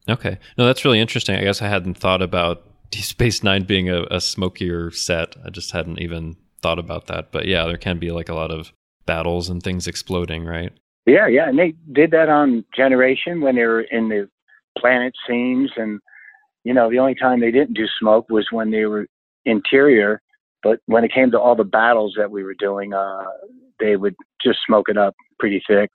[0.07, 1.35] Okay, no, that's really interesting.
[1.35, 5.35] I guess I hadn't thought about Space Nine being a, a smokier set.
[5.45, 7.31] I just hadn't even thought about that.
[7.31, 8.71] But yeah, there can be like a lot of
[9.05, 10.71] battles and things exploding, right?
[11.05, 11.49] Yeah, yeah.
[11.49, 14.29] And they did that on Generation when they were in the
[14.77, 15.71] planet scenes.
[15.75, 15.99] And,
[16.63, 19.07] you know, the only time they didn't do smoke was when they were
[19.45, 20.21] interior.
[20.61, 23.23] But when it came to all the battles that we were doing, uh,
[23.79, 25.89] they would just smoke it up pretty thick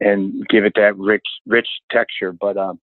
[0.00, 2.32] and give it that rich, rich texture.
[2.32, 2.78] But, um,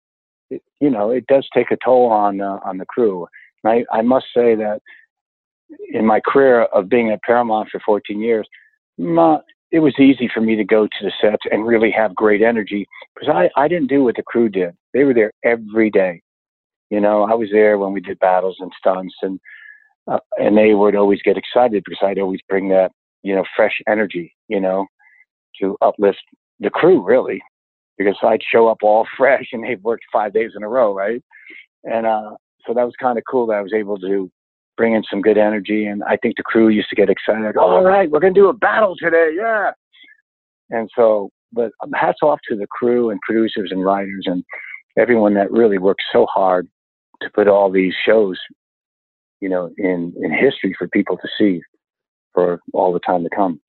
[0.50, 3.28] it, you know, it does take a toll on uh, on the crew.
[3.64, 4.82] I, I must say that
[5.92, 8.48] in my career of being at Paramount for 14 years,
[8.98, 9.40] my,
[9.72, 12.88] it was easy for me to go to the sets and really have great energy
[13.16, 14.76] because I, I didn't do what the crew did.
[14.94, 16.22] They were there every day.
[16.90, 19.40] You know, I was there when we did battles and stunts, and
[20.08, 23.80] uh, and they would always get excited because I'd always bring that you know fresh
[23.88, 24.88] energy, you know,
[25.62, 26.24] to uplift
[26.60, 27.42] the crew really,
[27.98, 31.22] because I'd show up all fresh and they've worked five days in a row, right?
[31.84, 32.32] And uh,
[32.66, 34.32] so that was kind of cool that I was able to
[34.80, 35.86] bring in some good energy.
[35.86, 37.58] And I think the crew used to get excited.
[37.58, 39.32] All right, we're going to do a battle today.
[39.36, 39.72] Yeah.
[40.70, 44.42] And so, but um, hats off to the crew and producers and writers and
[44.98, 46.70] everyone that really worked so hard
[47.22, 48.40] to put all these shows,
[49.42, 51.60] you know, in in history for people to see
[52.34, 53.60] for all the time to come.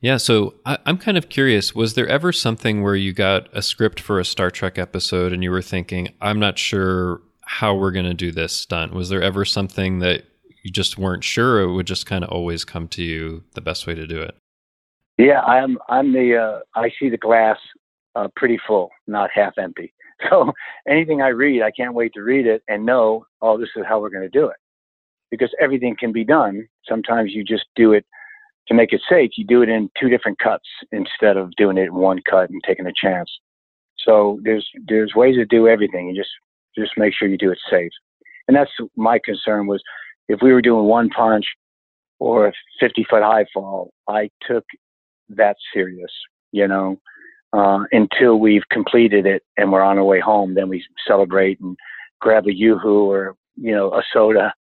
[0.00, 1.74] Yeah, so I, am kind of curious.
[1.74, 5.42] Was there ever something where you got a script for a Star Trek episode and
[5.42, 8.92] you were thinking, I'm not sure how we're going to do this stunt?
[8.92, 10.24] Was there ever something that
[10.62, 13.86] you just weren't sure, it would just kind of always come to you the best
[13.86, 14.36] way to do it?
[15.18, 15.78] Yeah, I'm.
[15.88, 16.36] I'm the.
[16.36, 17.58] Uh, I see the glass
[18.16, 19.92] uh, pretty full, not half empty.
[20.28, 20.52] So
[20.86, 24.02] anything I read, I can't wait to read it and know, oh, this is how
[24.02, 24.56] we're going to do it,
[25.30, 26.68] because everything can be done.
[26.86, 28.04] Sometimes you just do it
[28.68, 31.86] to make it safe, you do it in two different cuts instead of doing it
[31.86, 33.30] in one cut and taking a chance.
[34.04, 36.08] So there's there's ways to do everything.
[36.08, 36.30] You just
[36.76, 37.90] just make sure you do it safe.
[38.46, 39.82] And that's my concern was
[40.30, 41.46] if we were doing one punch
[42.18, 44.64] or a 50 foot high fall, I took
[45.30, 46.10] that serious,
[46.52, 47.00] you know,
[47.52, 50.54] uh, until we've completed it and we're on our way home.
[50.54, 51.76] Then we celebrate and
[52.20, 54.52] grab a yoo-hoo or you know a soda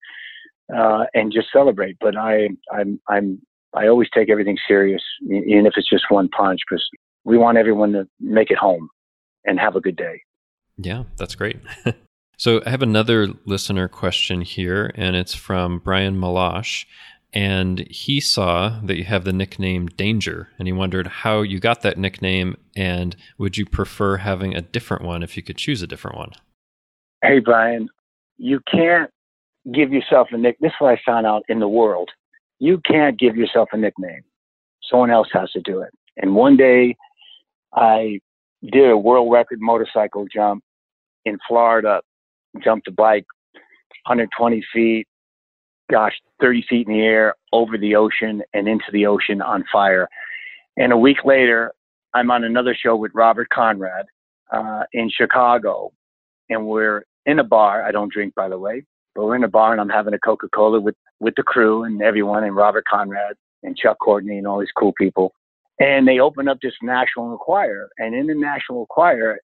[0.75, 1.97] uh, and just celebrate.
[2.01, 3.39] But I I'm I'm
[3.75, 6.87] I always take everything serious, even if it's just one punch, because
[7.25, 8.89] we want everyone to make it home
[9.45, 10.21] and have a good day.
[10.77, 11.57] Yeah, that's great.
[12.39, 16.85] so I have another listener question here, and it's from Brian Malash.
[17.31, 21.83] And he saw that you have the nickname Danger, and he wondered how you got
[21.83, 25.87] that nickname, and would you prefer having a different one if you could choose a
[25.87, 26.31] different one?
[27.21, 27.87] Hey, Brian,
[28.37, 29.11] you can't
[29.71, 30.57] give yourself a nick.
[30.59, 32.09] This is what I found out in the world
[32.59, 34.21] you can't give yourself a nickname.
[34.89, 35.91] Someone else has to do it.
[36.17, 36.95] And one day
[37.73, 38.19] I
[38.61, 40.63] did a world record motorcycle jump
[41.25, 42.01] in Florida,
[42.63, 43.25] jumped a bike
[44.05, 45.07] 120 feet,
[45.91, 50.07] gosh, 30 feet in the air over the ocean and into the ocean on fire.
[50.77, 51.73] And a week later,
[52.13, 54.05] I'm on another show with Robert Conrad
[54.51, 55.91] uh, in Chicago,
[56.49, 57.83] and we're in a bar.
[57.83, 58.83] I don't drink, by the way,
[59.13, 61.83] but we're in a bar and I'm having a Coca Cola with with the crew
[61.83, 65.33] and everyone and Robert Conrad and Chuck Courtney and all these cool people.
[65.79, 69.39] And they opened up this National Enquirer, and in the National Enquirer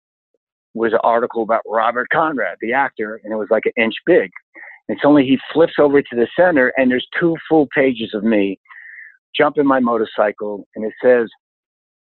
[0.75, 4.29] was an article about Robert Conrad, the actor, and it was like an inch big.
[4.88, 8.59] It's only he flips over to the center, and there's two full pages of me
[9.35, 11.27] jumping my motorcycle, and it says,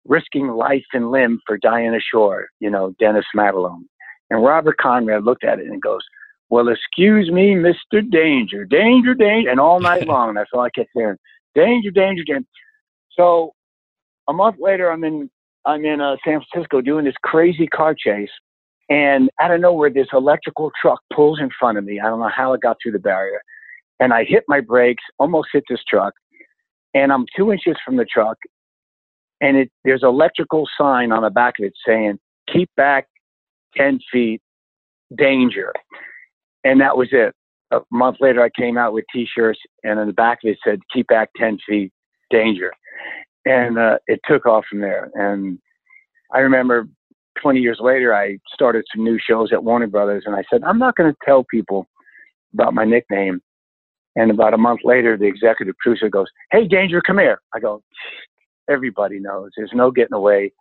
[0.06, 3.84] risking life and limb for Dinah Shore, you know, Dennis Madalone.
[4.28, 6.02] And Robert Conrad looked at it and goes,
[6.50, 8.08] well, excuse me, Mr.
[8.10, 10.34] Danger, danger, danger, and all night long.
[10.34, 11.16] That's all I kept hearing.
[11.54, 12.46] Danger, danger, danger.
[13.12, 13.52] So
[14.28, 15.30] a month later, I'm in
[15.64, 18.30] I'm in uh, San Francisco doing this crazy car chase,
[18.88, 22.00] and out of nowhere, this electrical truck pulls in front of me.
[22.00, 23.40] I don't know how it got through the barrier,
[24.00, 26.14] and I hit my brakes, almost hit this truck,
[26.94, 28.36] and I'm two inches from the truck,
[29.40, 32.18] and it there's electrical sign on the back of it saying
[32.52, 33.06] "Keep back
[33.76, 34.40] ten feet,
[35.16, 35.72] danger."
[36.64, 37.34] and that was it.
[37.70, 40.80] A month later, I came out with T-shirts, and on the back of it said
[40.92, 41.92] "Keep back ten feet,
[42.30, 42.72] danger,"
[43.44, 45.10] and uh, it took off from there.
[45.14, 45.58] And
[46.32, 46.88] I remember
[47.40, 50.78] 20 years later, I started some new shows at Warner Brothers, and I said, I'm
[50.78, 51.86] not going to tell people
[52.52, 53.40] about my nickname.
[54.16, 57.40] And about a month later, the executive producer goes, Hey, Danger, come here.
[57.54, 57.82] I go,
[58.68, 59.50] Everybody knows.
[59.56, 60.52] There's no getting away.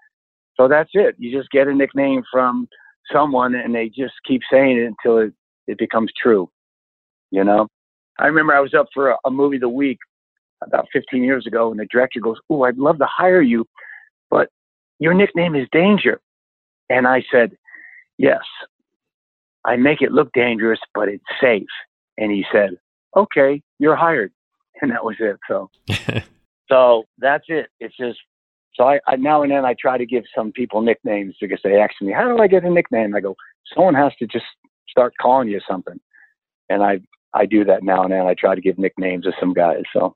[0.58, 1.16] So that's it.
[1.18, 2.68] You just get a nickname from
[3.12, 5.34] someone, and they just keep saying it until it
[5.68, 6.50] it becomes true.
[7.32, 7.68] You know,
[8.20, 9.98] I remember I was up for a, a movie the week
[10.62, 13.66] about 15 years ago, and the director goes, "Oh, I'd love to hire you,
[14.30, 14.50] but
[15.00, 16.20] your nickname is Danger."
[16.90, 17.58] And I said,
[18.18, 18.42] "Yes,
[19.66, 21.68] I make it look dangerous, but it's safe."
[22.18, 22.78] And he said,
[23.16, 24.32] "Okay, you're hired."
[24.82, 25.38] And that was it.
[25.48, 25.70] So,
[26.70, 27.68] so that's it.
[27.80, 28.20] It's just
[28.76, 31.80] so I, I now and then I try to give some people nicknames because they
[31.80, 33.36] ask me, "How do I get a nickname?" I go,
[33.74, 34.46] "Someone has to just
[34.94, 36.00] start calling you something.
[36.70, 37.00] And I
[37.34, 38.28] I do that now and then.
[38.28, 39.84] I try to give nicknames to some guys.
[39.92, 40.16] So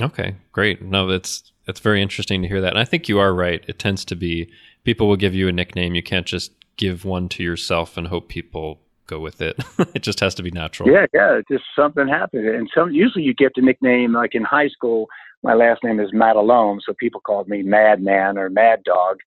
[0.00, 0.82] Okay, great.
[0.82, 2.70] No, that's that's very interesting to hear that.
[2.70, 3.64] And I think you are right.
[3.68, 4.50] It tends to be
[4.84, 5.94] people will give you a nickname.
[5.94, 9.62] You can't just give one to yourself and hope people go with it.
[9.94, 10.90] it just has to be natural.
[10.90, 11.40] Yeah, yeah.
[11.50, 12.46] Just something happens.
[12.46, 15.06] And some usually you get the nickname like in high school.
[15.42, 19.18] My last name is Madalone, so people called me Madman or Mad Dog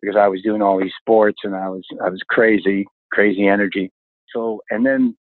[0.00, 3.90] because I was doing all these sports and I was I was crazy, crazy energy.
[4.34, 5.16] So, and then,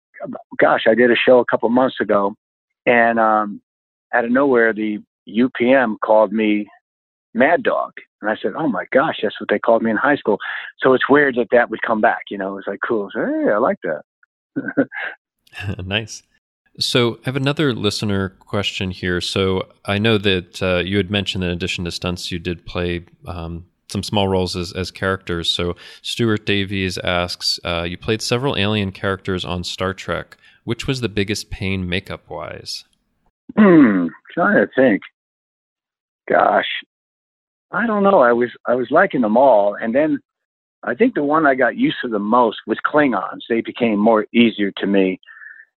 [0.60, 2.34] gosh, I did a show a couple months ago,
[2.86, 3.60] and um,
[4.12, 6.66] out of nowhere, the UPM called me
[7.34, 10.16] Mad Dog, and I said, "Oh my gosh, that's what they called me in high
[10.16, 10.38] school."
[10.78, 12.22] So it's weird that that would come back.
[12.30, 13.10] You know, it's like cool.
[13.12, 14.88] So, hey, I like that.
[15.84, 16.22] nice.
[16.80, 19.20] So I have another listener question here.
[19.20, 22.66] So I know that uh, you had mentioned that in addition to stunts, you did
[22.66, 25.50] play um, some small roles as, as characters.
[25.50, 30.36] So Stuart Davies asks, uh, you played several alien characters on Star Trek.
[30.64, 32.84] Which was the biggest pain makeup wise?
[33.56, 35.00] Hmm, trying to think.
[36.28, 36.66] Gosh,
[37.72, 38.20] I don't know.
[38.20, 40.18] I was I was liking them all, and then
[40.82, 43.42] I think the one I got used to the most was Klingons.
[43.48, 45.18] They became more easier to me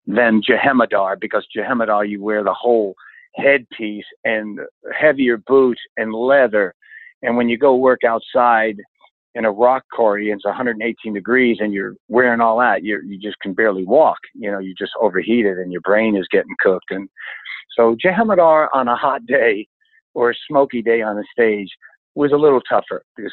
[0.07, 2.95] than Jem'Hadar because Jem'Hadar you wear the whole
[3.37, 4.59] headpiece and
[4.99, 6.75] heavier boots and leather,
[7.23, 8.77] and when you go work outside
[9.37, 13.19] in a rock quarry and it's 118 degrees and you're wearing all that, you you
[13.19, 14.19] just can barely walk.
[14.35, 16.91] You know, you just overheated and your brain is getting cooked.
[16.91, 17.09] And
[17.77, 19.69] so Jem'Hadar on a hot day
[20.15, 21.69] or a smoky day on the stage
[22.15, 23.33] was a little tougher because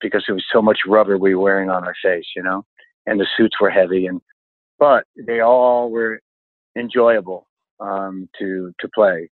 [0.00, 2.64] because there was so much rubber we were wearing on our face, you know,
[3.06, 4.20] and the suits were heavy and
[4.78, 6.20] but they all were
[6.76, 7.46] enjoyable
[7.80, 9.28] um, to to play.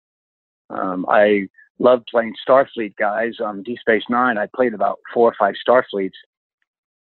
[0.69, 1.47] Um, I
[1.79, 4.37] loved playing Starfleet guys on Deep Space Nine.
[4.37, 6.11] I played about four or five Starfleets,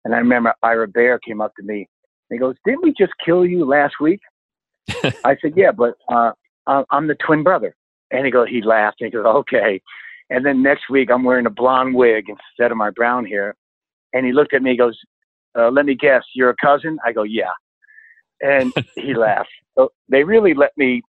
[0.03, 1.87] and I remember Ira Behr came up to me
[2.29, 4.19] and he goes, "Didn't we just kill you last week?"
[5.23, 6.31] I said, "Yeah, but uh,
[6.67, 7.75] I'm the twin brother."
[8.15, 9.81] And he goes, he laughed and he goes, "Okay."
[10.29, 13.55] And then next week I'm wearing a blonde wig instead of my brown hair,
[14.13, 14.97] and he looked at me, he goes,
[15.57, 17.53] uh, "Let me guess, you're a cousin?" I go, "Yeah,"
[18.41, 19.49] and he laughed.
[19.77, 21.01] So they really let me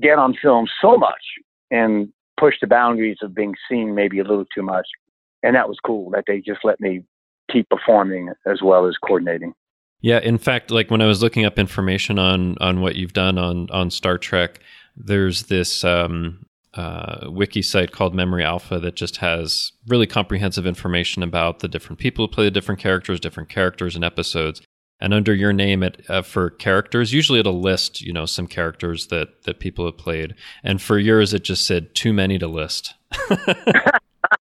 [0.00, 1.22] get on film so much
[1.70, 4.86] and push the boundaries of being seen maybe a little too much.
[5.42, 7.02] And that was cool that they just let me
[7.50, 9.54] keep performing as well as coordinating.
[10.00, 13.36] Yeah, in fact, like when I was looking up information on on what you've done
[13.36, 14.60] on on Star Trek,
[14.98, 21.22] there's this um, uh, wiki site called Memory Alpha that just has really comprehensive information
[21.22, 24.60] about the different people who play the different characters, different characters and episodes.
[25.00, 29.06] And under your name, it uh, for characters, usually it'll list you know some characters
[29.08, 30.34] that that people have played.
[30.64, 32.94] And for yours, it just said too many to list.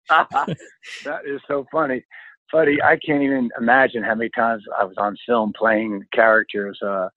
[0.10, 2.04] that is so funny.
[2.52, 7.10] Funny, I can't even imagine how many times I was on film playing characters, uh,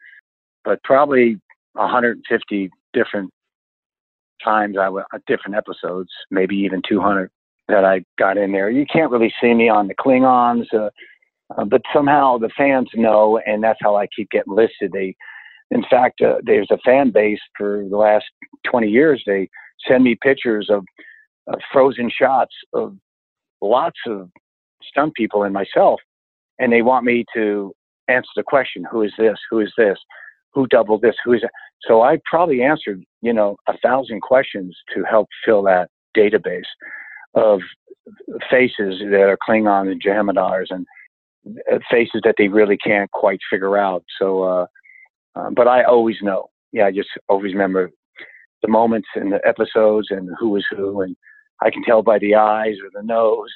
[0.64, 1.38] but probably
[1.74, 3.30] 150 different
[4.42, 7.30] times I was uh, different episodes, maybe even 200
[7.68, 8.70] that I got in there.
[8.70, 10.66] You can't really see me on the Klingons.
[10.72, 10.90] Uh,
[11.56, 14.92] uh, but somehow the fans know, and that's how I keep getting listed.
[14.92, 15.14] They,
[15.70, 18.24] in fact, uh, there's a fan base for the last
[18.70, 19.22] 20 years.
[19.26, 19.48] They
[19.86, 20.84] send me pictures of
[21.72, 22.94] frozen shots of
[23.62, 24.28] lots of
[24.82, 26.00] stunt people and myself,
[26.58, 27.72] and they want me to
[28.08, 29.38] answer the question: Who is this?
[29.50, 29.96] Who is this?
[30.52, 31.14] Who doubled this?
[31.24, 31.50] Who is that?
[31.82, 36.62] So I probably answered, you know, a thousand questions to help fill that database
[37.34, 37.60] of
[38.50, 40.86] faces that are Klingon and Jem'Hadars and
[41.72, 44.04] uh, faces that they really can't quite figure out.
[44.18, 44.66] So, uh,
[45.36, 46.46] uh, but I always know.
[46.72, 47.90] Yeah, I just always remember
[48.62, 51.16] the moments and the episodes and who is who, and
[51.62, 53.52] I can tell by the eyes or the nose.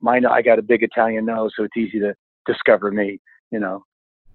[0.00, 2.14] Mine, I got a big Italian nose, so it's easy to
[2.46, 3.20] discover me.
[3.50, 3.84] You know.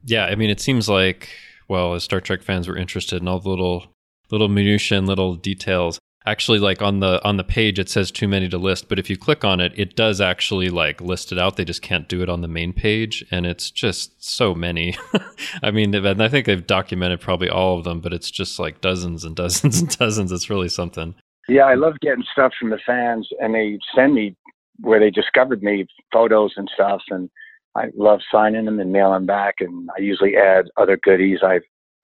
[0.05, 1.29] Yeah, I mean, it seems like
[1.71, 3.85] well, as Star Trek fans were interested in all the little
[4.29, 5.99] little minutia and little details.
[6.25, 9.09] Actually like on the on the page it says too many to list but if
[9.09, 11.55] you click on it it does actually like list it out.
[11.55, 14.97] They just can't do it on the main page and it's just so many.
[15.63, 18.81] I mean and i think they've documented probably all of them but it's just like
[18.81, 20.31] dozens and dozens and dozens.
[20.33, 21.15] It's really something.
[21.47, 24.35] Yeah i love getting stuff from the fans and they send me
[24.81, 27.29] where they discovered me photos and stuff and
[27.75, 31.59] i love signing them and mailing back and i usually add other goodies i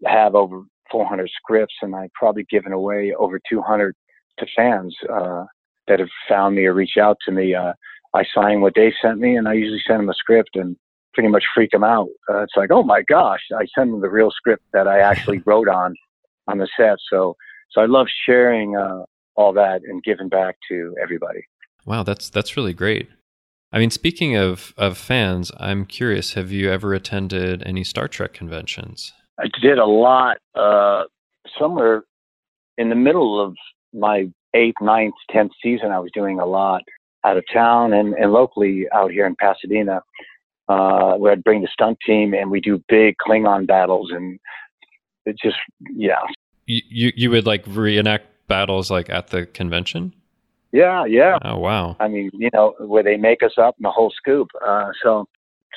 [0.05, 3.95] have over 400 scripts and I've probably given away over 200
[4.39, 5.45] to fans uh,
[5.87, 7.53] that have found me or reached out to me.
[7.53, 7.73] Uh,
[8.13, 10.75] I sign what they sent me, and I usually send them a script and
[11.13, 12.07] pretty much freak them out.
[12.29, 15.39] Uh, it's like, oh my gosh, I send them the real script that I actually
[15.45, 15.95] wrote on
[16.47, 16.97] on the set.
[17.09, 17.35] So,
[17.71, 19.03] so I love sharing uh,
[19.35, 21.41] all that and giving back to everybody.
[21.85, 23.09] Wow, that's that's really great.
[23.71, 26.33] I mean, speaking of of fans, I'm curious.
[26.33, 29.13] Have you ever attended any Star Trek conventions?
[29.39, 30.37] I did a lot.
[30.55, 31.03] Uh,
[31.59, 32.03] somewhere
[32.77, 33.55] in the middle of
[33.93, 36.81] my eighth, ninth, tenth season, I was doing a lot
[37.25, 40.01] out of town and, and locally out here in Pasadena.
[40.69, 44.37] Uh, where I'd bring the stunt team and we do big Klingon battles and
[45.25, 45.55] it just
[45.95, 46.19] yeah.
[46.65, 50.13] You you would like reenact battles like at the convention?
[50.71, 51.37] Yeah, yeah.
[51.43, 51.95] Oh wow.
[51.99, 54.49] I mean, you know, where they make us up in the whole scoop.
[54.65, 55.25] Uh, so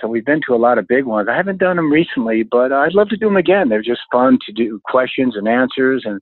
[0.00, 1.28] so we've been to a lot of big ones.
[1.30, 3.68] I haven't done them recently, but I'd love to do them again.
[3.68, 6.20] They're just fun to do questions and answers and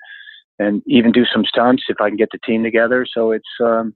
[0.58, 3.06] and even do some stunts if I can get the team together.
[3.12, 3.94] So it's um,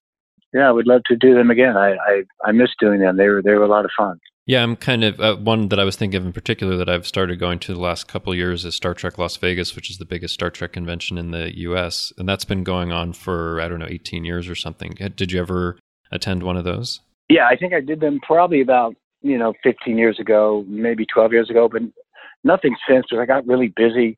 [0.52, 1.76] yeah, I would love to do them again.
[1.76, 3.16] I, I I miss doing them.
[3.16, 4.18] They were they were a lot of fun.
[4.45, 7.07] Yeah, I'm kind of uh, one that I was thinking of in particular that I've
[7.07, 10.05] started going to the last couple years is Star Trek Las Vegas, which is the
[10.05, 12.12] biggest Star Trek convention in the U.S.
[12.18, 14.97] and that's been going on for I don't know 18 years or something.
[15.14, 15.78] Did you ever
[16.11, 17.01] attend one of those?
[17.28, 21.32] Yeah, I think I did them probably about you know 15 years ago, maybe 12
[21.32, 21.82] years ago, but
[22.43, 23.07] nothing since.
[23.09, 24.16] Because I got really busy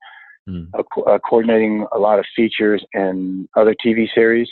[0.49, 0.69] mm.
[0.73, 4.49] uh, co- uh, coordinating a lot of features and other TV series.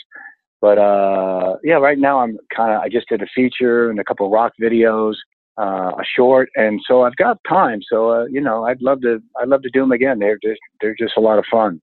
[0.61, 4.03] But uh, yeah, right now I'm kind of I just did a feature and a
[4.03, 5.15] couple rock videos,
[5.57, 7.79] uh, a short, and so I've got time.
[7.89, 10.19] So uh, you know, I'd love to I'd love to do them again.
[10.19, 11.81] They're just they're just a lot of fun.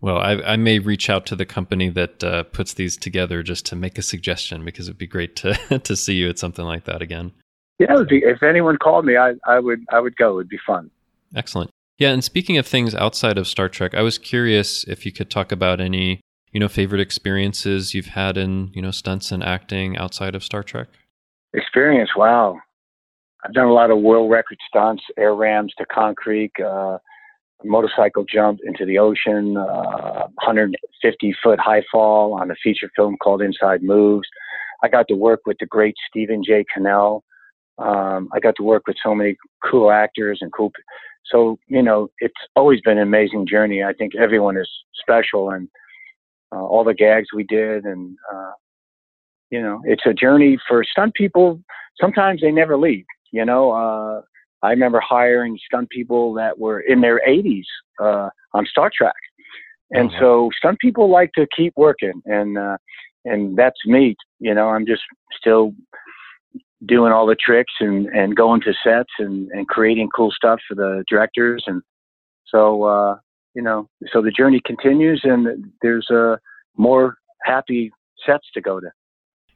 [0.00, 3.64] Well, I, I may reach out to the company that uh, puts these together just
[3.66, 6.84] to make a suggestion because it'd be great to to see you at something like
[6.84, 7.32] that again.
[7.78, 10.38] Yeah, be, if anyone called me, I, I would I would go.
[10.38, 10.90] It'd be fun.
[11.34, 11.70] Excellent.
[11.98, 15.30] Yeah, and speaking of things outside of Star Trek, I was curious if you could
[15.30, 16.20] talk about any
[16.52, 20.62] you know favorite experiences you've had in you know stunts and acting outside of Star
[20.62, 20.88] Trek.
[21.52, 22.60] Experience, wow.
[23.44, 26.52] I've done a lot of world record stunts, air rams to concrete.
[26.64, 26.98] Uh,
[27.62, 33.42] motorcycle jump into the ocean, uh, 150 foot high fall on a feature film called
[33.42, 34.28] Inside Moves.
[34.82, 36.64] I got to work with the great Stephen J.
[36.72, 37.24] Cannell.
[37.78, 39.36] Um, I got to work with so many
[39.68, 40.72] cool actors and cool.
[41.26, 43.82] So you know, it's always been an amazing journey.
[43.82, 44.68] I think everyone is
[45.00, 45.68] special, and
[46.54, 48.52] uh, all the gags we did, and uh,
[49.50, 51.60] you know, it's a journey for stunt people.
[52.00, 53.04] Sometimes they never leave.
[53.34, 54.20] You know, uh,
[54.62, 57.64] I remember hiring stunt people that were in their 80s
[58.00, 59.16] uh, on Star Trek,
[59.90, 60.20] and mm-hmm.
[60.20, 62.76] so stunt people like to keep working, and uh,
[63.24, 64.14] and that's me.
[64.38, 65.02] You know, I'm just
[65.36, 65.72] still
[66.86, 70.76] doing all the tricks and and going to sets and and creating cool stuff for
[70.76, 71.82] the directors, and
[72.46, 73.16] so uh,
[73.56, 76.36] you know, so the journey continues, and there's uh,
[76.76, 77.90] more happy
[78.24, 78.90] sets to go to.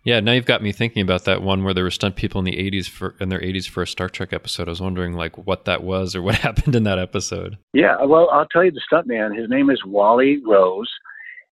[0.09, 2.47] Yeah, now you've got me thinking about that one where there were stunt people in
[2.47, 4.67] the 80s for in their 80s for a Star Trek episode.
[4.67, 7.59] I was wondering like what that was or what happened in that episode.
[7.75, 9.35] Yeah, well, I'll tell you the stunt man.
[9.35, 10.91] His name is Wally Rose.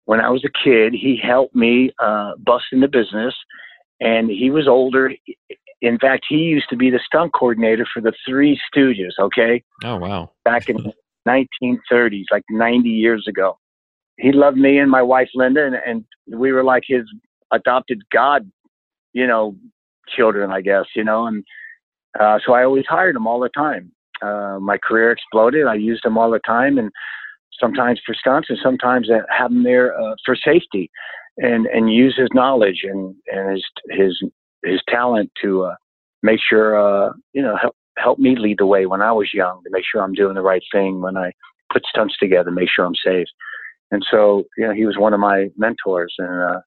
[0.06, 3.34] When I was a kid, he helped me uh, bust into business,
[4.00, 5.12] and he was older.
[5.82, 9.12] In fact, he used to be the stunt coordinator for the Three Stooges.
[9.20, 9.62] Okay.
[9.84, 10.30] Oh wow.
[10.46, 10.94] Back in the
[11.28, 13.58] 1930s, like 90 years ago.
[14.16, 16.04] He loved me and my wife Linda, and, and
[16.40, 17.02] we were like his
[17.52, 18.50] adopted God,
[19.12, 19.56] you know,
[20.16, 21.44] children, I guess, you know, and
[22.18, 23.92] uh, so I always hired him all the time.
[24.22, 25.66] Uh, my career exploded.
[25.66, 26.90] I used him all the time, and
[27.60, 30.90] sometimes for stunts, and sometimes I have him there uh, for safety,
[31.36, 34.30] and and use his knowledge and and his his
[34.64, 35.74] his talent to uh,
[36.22, 39.62] make sure uh, you know help help me lead the way when I was young
[39.64, 41.32] to make sure I'm doing the right thing when I
[41.72, 43.26] put stunts together, make sure I'm safe.
[43.90, 46.60] And so, you know, he was one of my mentors, and uh,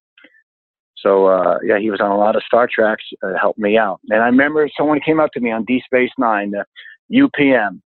[1.01, 3.99] so uh, yeah, he was on a lot of Star Treks, uh, helped me out.
[4.09, 6.65] And I remember someone came up to me on D Space Nine, the
[7.11, 7.81] UPM,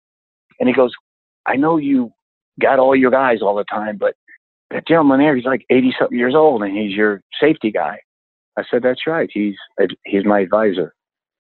[0.59, 0.93] and he goes,
[1.47, 2.13] "I know you
[2.61, 4.15] got all your guys all the time, but
[4.71, 7.99] that gentleman there, he's like eighty something years old, and he's your safety guy."
[8.57, 9.29] I said, "That's right.
[9.33, 9.57] He's
[10.05, 10.95] he's my advisor,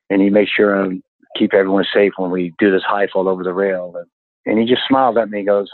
[0.08, 1.00] and he makes sure I
[1.36, 4.06] keep everyone safe when we do this high fall over the rail." And,
[4.46, 5.38] and he just smiled at me.
[5.40, 5.70] He goes,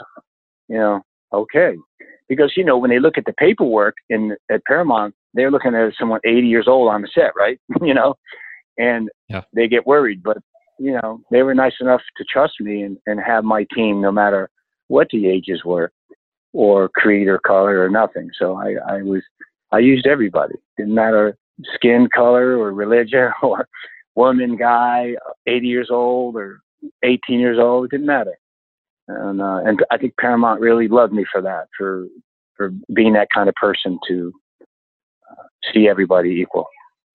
[0.67, 1.01] "You know,
[1.33, 1.75] okay."
[2.29, 5.93] Because you know when they look at the paperwork in at Paramount, they're looking at
[5.99, 7.59] someone 80 years old on the set, right?
[7.81, 8.15] you know,
[8.77, 9.41] and yeah.
[9.53, 10.23] they get worried.
[10.23, 10.37] But
[10.79, 14.11] you know, they were nice enough to trust me and, and have my team, no
[14.11, 14.49] matter
[14.87, 15.91] what the ages were,
[16.53, 18.29] or creed or color or nothing.
[18.39, 19.23] So I, I was,
[19.71, 20.55] I used everybody.
[20.77, 21.35] Didn't matter
[21.73, 23.67] skin color or religion or
[24.15, 25.15] woman, guy,
[25.47, 26.61] 80 years old or
[27.03, 27.85] 18 years old.
[27.85, 28.37] It didn't matter.
[29.07, 32.07] And uh, and I think Paramount really loved me for that, for
[32.57, 34.33] for being that kind of person to
[35.73, 36.67] see everybody equal.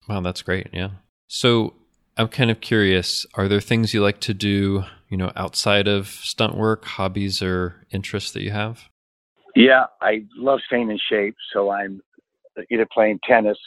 [0.07, 0.67] Wow, that's great.
[0.73, 0.89] Yeah.
[1.27, 1.73] So
[2.17, 6.07] I'm kind of curious, are there things you like to do, you know, outside of
[6.07, 8.89] stunt work, hobbies or interests that you have?
[9.55, 11.35] Yeah, I love staying in shape.
[11.53, 12.01] So I'm
[12.69, 13.57] either playing tennis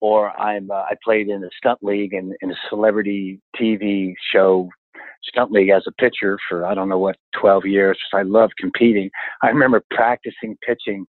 [0.00, 4.68] or I'm uh, I played in a stunt league and in a celebrity TV show
[5.24, 7.98] stunt league as a pitcher for I don't know what 12 years.
[8.12, 9.10] I love competing.
[9.42, 11.06] I remember practicing pitching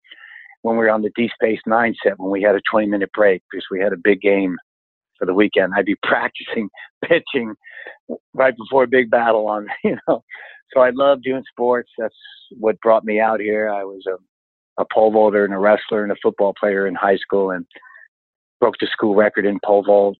[0.61, 3.11] when we were on the D Space Nine set when we had a 20 minute
[3.13, 4.55] break because we had a big game
[5.17, 5.73] for the weekend.
[5.75, 6.69] I'd be practicing
[7.05, 7.55] pitching
[8.33, 10.23] right before a big battle on, you know.
[10.73, 11.89] So I love doing sports.
[11.97, 12.15] That's
[12.51, 13.69] what brought me out here.
[13.69, 17.17] I was a, a pole vaulter and a wrestler and a football player in high
[17.17, 17.65] school and
[18.59, 20.17] broke the school record in pole vault.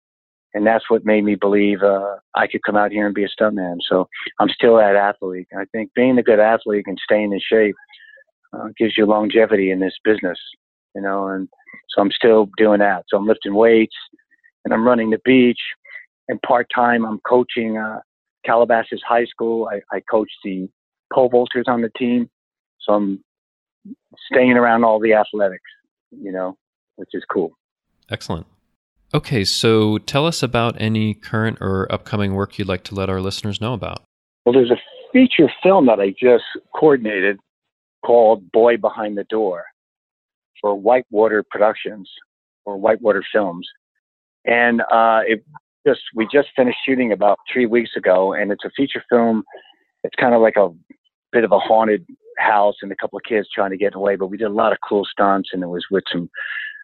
[0.53, 3.27] And that's what made me believe uh, I could come out here and be a
[3.27, 3.77] stuntman.
[3.87, 4.07] So
[4.39, 5.47] I'm still that athlete.
[5.55, 7.75] I think being a good athlete and staying in shape
[8.53, 10.37] uh, gives you longevity in this business,
[10.95, 11.27] you know.
[11.27, 11.47] And
[11.89, 13.05] so I'm still doing that.
[13.07, 13.95] So I'm lifting weights,
[14.65, 15.59] and I'm running the beach,
[16.27, 17.99] and part time I'm coaching uh,
[18.45, 19.69] Calabasas High School.
[19.71, 20.69] I, I coach the
[21.13, 22.29] pole vaulters on the team,
[22.79, 23.23] so I'm
[24.31, 25.63] staying around all the athletics,
[26.11, 26.57] you know,
[26.95, 27.51] which is cool.
[28.09, 28.47] Excellent.
[29.13, 33.21] Okay, so tell us about any current or upcoming work you'd like to let our
[33.21, 34.03] listeners know about.
[34.45, 34.77] Well, there's a
[35.13, 36.43] feature film that I just
[36.75, 37.37] coordinated
[38.07, 39.65] called Boy Behind the Door
[40.61, 42.09] for Whitewater Productions
[42.65, 43.67] or Whitewater Films.
[44.45, 45.43] And uh, it
[45.85, 49.43] just we just finished shooting about three weeks ago, and it's a feature film.
[50.05, 50.69] It's kind of like a
[51.33, 52.05] bit of a haunted
[52.37, 54.71] house and a couple of kids trying to get away, but we did a lot
[54.71, 56.29] of cool stunts, and it was with some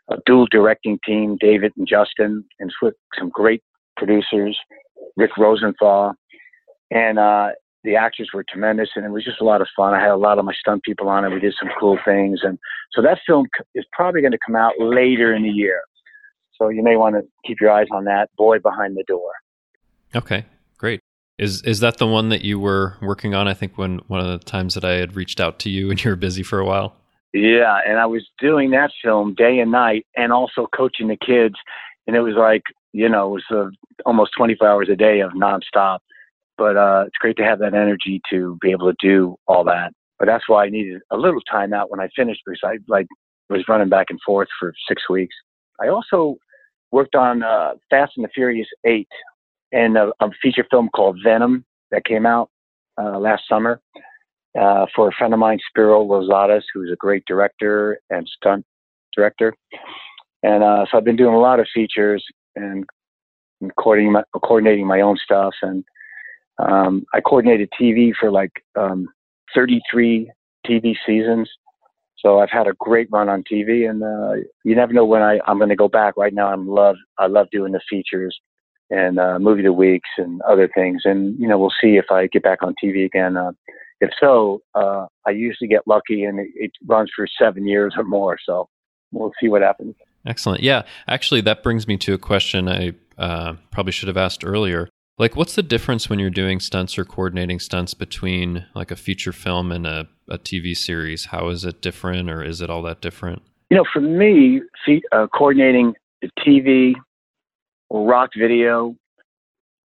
[0.10, 3.64] a dual directing team, David and Justin, and with some great
[3.96, 4.58] producers,
[5.16, 6.14] Rick Rosenthal,
[6.92, 7.52] and uh,
[7.84, 9.94] the actors were tremendous, and it was just a lot of fun.
[9.94, 11.30] I had a lot of my stunt people on it.
[11.30, 12.58] We did some cool things, and
[12.94, 15.82] so that film is probably going to come out later in the year.
[16.58, 18.30] So you may want to keep your eyes on that.
[18.38, 19.32] Boy behind the door.
[20.16, 20.46] Okay,
[20.78, 21.02] great.
[21.38, 23.48] Is is that the one that you were working on?
[23.48, 26.04] I think when one of the times that I had reached out to you and
[26.04, 26.96] you were busy for a while.
[27.34, 31.56] Yeah, and I was doing that film day and night, and also coaching the kids,
[32.06, 32.62] and it was like
[32.94, 33.70] you know it was uh,
[34.06, 36.00] almost 24 hours a day of nonstop
[36.58, 39.94] but uh, it's great to have that energy to be able to do all that.
[40.20, 43.08] But that's why I needed a little time out when I finished because I like
[43.50, 45.36] was running back and forth for six weeks.
[45.82, 46.38] I also
[46.92, 49.10] worked on uh, Fast and the Furious Eight
[49.72, 52.50] and a, a feature film called Venom that came out
[53.02, 53.82] uh, last summer
[54.60, 58.66] uh, for a friend of mine, Spiro Razatos, who's a great director and stunt
[59.16, 59.54] director.
[60.44, 62.24] And uh, so I've been doing a lot of features
[62.56, 62.86] and,
[63.62, 65.84] and coordinating my, coordinating my own stuff and
[66.60, 69.08] um, I coordinated TV for like um,
[69.56, 70.32] 33
[70.68, 71.50] TV seasons.
[72.18, 75.40] So I've had a great run on TV, and uh, you never know when I,
[75.46, 76.16] I'm going to go back.
[76.16, 78.40] Right now, I'm love I love doing the features
[78.90, 81.02] and uh, movie of the weeks and other things.
[81.04, 83.36] And you know, we'll see if I get back on TV again.
[83.36, 83.52] Uh,
[84.00, 88.06] if so, uh, I usually get lucky, and it, it runs for seven years or
[88.06, 88.38] more.
[88.46, 88.70] So
[89.12, 89.96] we'll see what happens.
[90.26, 90.64] Excellent.
[90.64, 94.90] Yeah, actually, that brings me to a question I uh, probably should have asked earlier.
[95.20, 99.32] Like, what's the difference when you're doing stunts or coordinating stunts between like a feature
[99.32, 101.26] film and a, a TV series?
[101.26, 103.44] How is it different, or is it all that different?
[103.70, 104.62] You know, for me,
[105.12, 105.94] uh, coordinating
[106.40, 106.96] TV
[107.90, 108.96] or rock video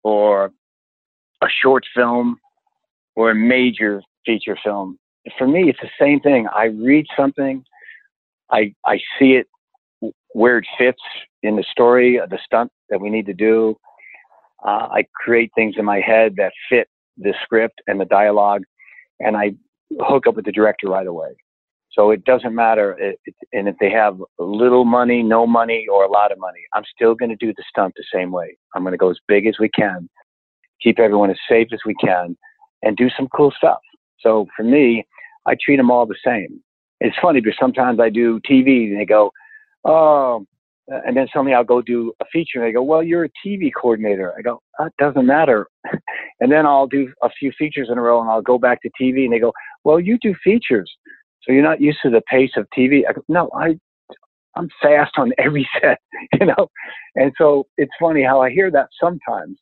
[0.03, 0.51] or
[1.43, 2.39] a short film
[3.14, 4.99] or a major feature film,
[5.37, 6.47] for me, it's the same thing.
[6.55, 7.64] I read something,
[8.51, 9.47] I I see it
[10.33, 11.03] where it fits
[11.43, 13.76] in the story of the stunt that we need to do
[14.64, 18.62] uh, I create things in my head that fit the script and the dialogue,
[19.20, 19.52] and I
[20.00, 21.30] hook up with the director right away.
[21.92, 23.18] So it doesn't matter, it,
[23.52, 27.14] and if they have little money, no money, or a lot of money, I'm still
[27.14, 28.56] going to do the stunt the same way.
[28.74, 30.09] I'm going to go as big as we can,
[30.80, 32.36] keep everyone as safe as we can,
[32.82, 33.80] and do some cool stuff.
[34.20, 35.06] So for me,
[35.46, 36.61] I treat them all the same.
[37.00, 39.32] It's funny because sometimes I do TV and they go,
[39.84, 40.46] "Oh,
[40.89, 43.70] and then suddenly I'll go do a feature and they go, well, you're a TV
[43.74, 44.34] coordinator.
[44.39, 45.66] I go, that doesn't matter.
[46.41, 48.91] and then I'll do a few features in a row and I'll go back to
[49.01, 49.53] TV and they go,
[49.84, 50.91] well, you do features.
[51.43, 53.03] So you're not used to the pace of TV.
[53.09, 53.78] I go, no, I,
[54.57, 55.99] I'm fast on every set,
[56.41, 56.68] you know?
[57.16, 59.59] And so it's funny how I hear that sometimes,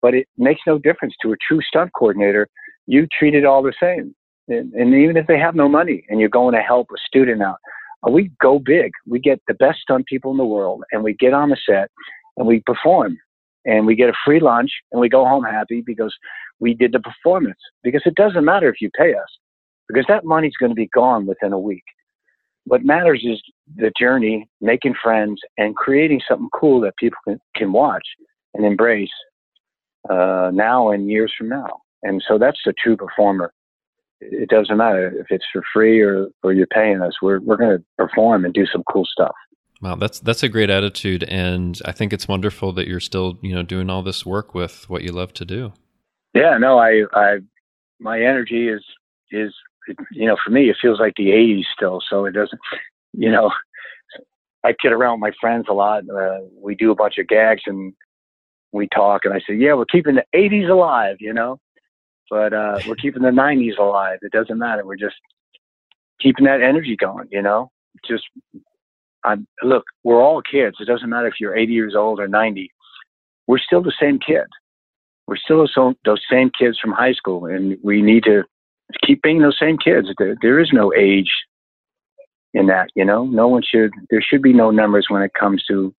[0.00, 2.48] but it makes no difference to a true stunt coordinator.
[2.86, 4.14] You treat it all the same.
[4.48, 7.42] And, and even if they have no money and you're going to help a student
[7.42, 7.73] out, uh,
[8.12, 8.92] we go big.
[9.06, 11.90] We get the best stunt people in the world, and we get on the set
[12.36, 13.16] and we perform,
[13.64, 16.14] and we get a free lunch, and we go home happy because
[16.58, 17.58] we did the performance.
[17.82, 19.38] Because it doesn't matter if you pay us,
[19.88, 21.84] because that money's going to be gone within a week.
[22.64, 23.40] What matters is
[23.76, 28.06] the journey, making friends, and creating something cool that people can, can watch
[28.54, 29.10] and embrace
[30.08, 31.82] uh, now and years from now.
[32.02, 33.52] And so that's the true performer
[34.20, 37.14] it doesn't matter if it's for free or, or you're paying us.
[37.20, 39.34] We're we're going to perform and do some cool stuff.
[39.82, 43.54] Wow, that's that's a great attitude, and I think it's wonderful that you're still you
[43.54, 45.72] know doing all this work with what you love to do.
[46.32, 47.38] Yeah, no, I I
[48.00, 48.82] my energy is
[49.30, 49.52] is
[50.12, 52.60] you know for me it feels like the '80s still, so it doesn't
[53.12, 53.50] you know
[54.64, 56.04] I kid around with my friends a lot.
[56.08, 57.92] Uh, we do a bunch of gags and
[58.72, 61.60] we talk, and I say, yeah, we're keeping the '80s alive, you know
[62.30, 64.18] but uh, we're keeping the 90s alive.
[64.22, 64.84] It doesn't matter.
[64.84, 65.16] We're just
[66.20, 67.70] keeping that energy going, you know?
[68.06, 68.24] Just,
[69.24, 70.76] I'm, look, we're all kids.
[70.80, 72.70] It doesn't matter if you're 80 years old or 90.
[73.46, 74.44] We're still the same kid.
[75.26, 75.66] We're still
[76.04, 78.42] those same kids from high school, and we need to
[79.06, 80.08] keep being those same kids.
[80.18, 81.30] There, there is no age
[82.52, 83.24] in that, you know?
[83.24, 85.94] No one should, there should be no numbers when it comes to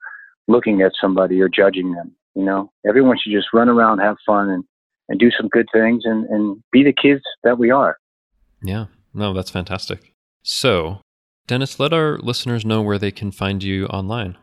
[0.48, 2.72] looking at somebody or judging them, you know?
[2.88, 4.64] Everyone should just run around, have fun, and
[5.10, 7.98] and do some good things and, and be the kids that we are.
[8.62, 10.14] Yeah, no, that's fantastic.
[10.44, 11.02] So,
[11.48, 14.38] Dennis, let our listeners know where they can find you online.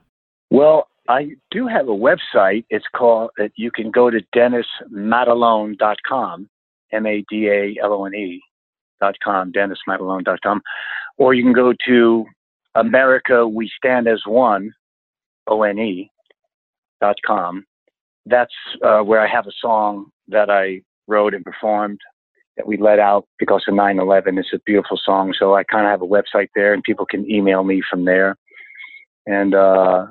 [0.50, 2.64] Well, I do have a website.
[2.70, 6.48] It's called, uh, you can go to dennismadalone.com,
[6.92, 8.40] M A D A L O N E
[9.00, 10.62] dot com, dennismadalone.com,
[11.18, 12.24] or you can go to
[12.74, 14.72] America We Stand as One,
[15.48, 16.10] O N E
[17.00, 17.64] dot com.
[18.26, 18.52] That's
[18.84, 22.00] uh, where I have a song that I wrote and performed
[22.56, 24.38] that we let out because of 9 11.
[24.38, 25.34] It's a beautiful song.
[25.38, 28.36] So I kind of have a website there and people can email me from there.
[29.26, 30.06] And uh,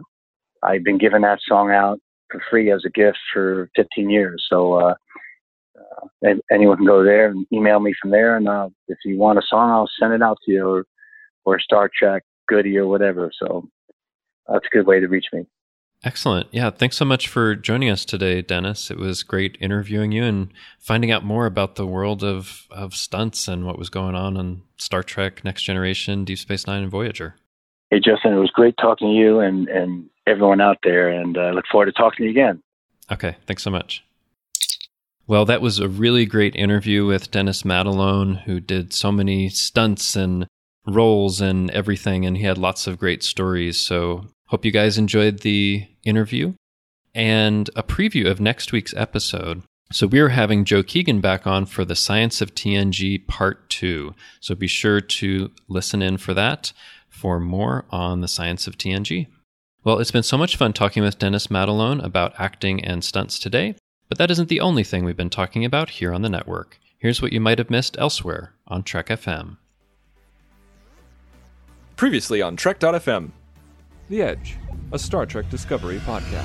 [0.64, 1.99] I've been giving that song out
[2.30, 4.45] for free as a gift for 15 years.
[4.49, 4.93] So uh,
[6.26, 8.38] uh, anyone can go there and email me from there.
[8.38, 10.86] And uh, if you want a song, I'll send it out to you or,
[11.45, 13.32] or Star Trek Goody or whatever.
[13.38, 13.68] So
[14.47, 15.45] that's a good way to reach me.
[16.04, 16.47] Excellent.
[16.52, 16.72] Yeah.
[16.72, 18.89] Thanks so much for joining us today, Dennis.
[18.89, 23.47] It was great interviewing you and finding out more about the world of, of stunts
[23.47, 27.36] and what was going on on Star Trek, Next Generation, Deep Space Nine, and Voyager.
[27.91, 31.49] Hey, Justin, it was great talking to you and, and everyone out there, and I
[31.49, 32.64] uh, look forward to talking to you again.
[33.12, 33.36] Okay.
[33.45, 34.04] Thanks so much.
[35.28, 40.16] Well, that was a really great interview with Dennis Madalone, who did so many stunts
[40.16, 40.47] and
[40.88, 43.78] roles and everything, and he had lots of great stories.
[43.80, 46.56] So Hope you guys enjoyed the interview
[47.16, 49.64] and a preview of next week's episode.
[49.93, 54.14] So, we are having Joe Keegan back on for the Science of TNG Part 2.
[54.41, 56.74] So, be sure to listen in for that
[57.08, 59.28] for more on the Science of TNG.
[59.86, 63.76] Well, it's been so much fun talking with Dennis Madalone about acting and stunts today,
[64.10, 66.78] but that isn't the only thing we've been talking about here on the network.
[66.97, 69.56] Here's what you might have missed elsewhere on Trek FM.
[71.95, 73.32] Previously on Trek.fm.
[74.12, 74.57] The Edge,
[74.91, 76.43] a Star Trek Discovery podcast.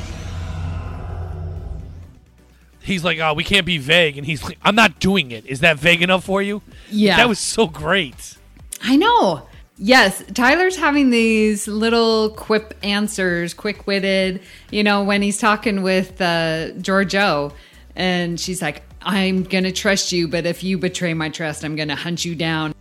[2.81, 4.17] He's like, oh, we can't be vague.
[4.17, 5.45] And he's like, I'm not doing it.
[5.47, 6.63] Is that vague enough for you?
[6.93, 7.17] Yeah.
[7.17, 8.37] That was so great.
[8.83, 9.49] I know.
[9.79, 16.21] Yes, Tyler's having these little quip answers, quick witted, you know, when he's talking with
[16.21, 17.53] uh, Georgiou.
[17.97, 21.75] And she's like, I'm going to trust you, but if you betray my trust, I'm
[21.75, 22.77] going to hunt you down.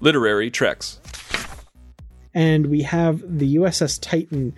[0.00, 0.98] Literary Treks
[2.38, 4.54] and we have the USS Titan,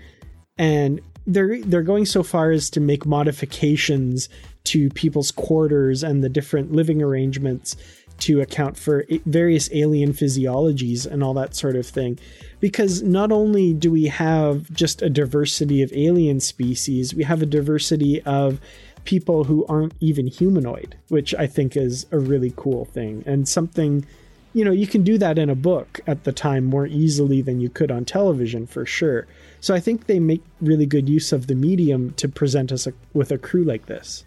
[0.58, 4.28] and they're they're going so far as to make modifications
[4.64, 7.76] to people's quarters and the different living arrangements
[8.18, 12.18] to account for various alien physiologies and all that sort of thing.
[12.60, 17.46] Because not only do we have just a diversity of alien species, we have a
[17.46, 18.60] diversity of
[19.04, 24.04] people who aren't even humanoid, which I think is a really cool thing and something
[24.53, 27.61] you know, you can do that in a book at the time more easily than
[27.61, 29.26] you could on television for sure.
[29.61, 32.92] So I think they make really good use of the medium to present us a,
[33.12, 34.24] with a crew like this.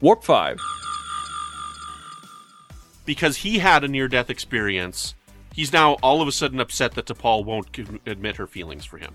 [0.00, 0.58] Warp 5.
[3.06, 5.14] Because he had a near death experience,
[5.54, 9.14] he's now all of a sudden upset that T'Pol won't admit her feelings for him.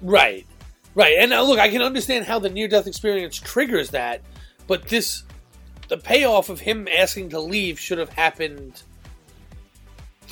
[0.00, 0.46] Right.
[0.94, 1.16] Right.
[1.18, 4.22] And now look, I can understand how the near death experience triggers that,
[4.68, 5.24] but this
[5.88, 8.82] the payoff of him asking to leave should have happened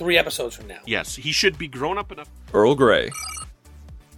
[0.00, 0.78] three episodes from now.
[0.86, 2.30] Yes, he should be grown up enough.
[2.54, 3.10] Earl Grey.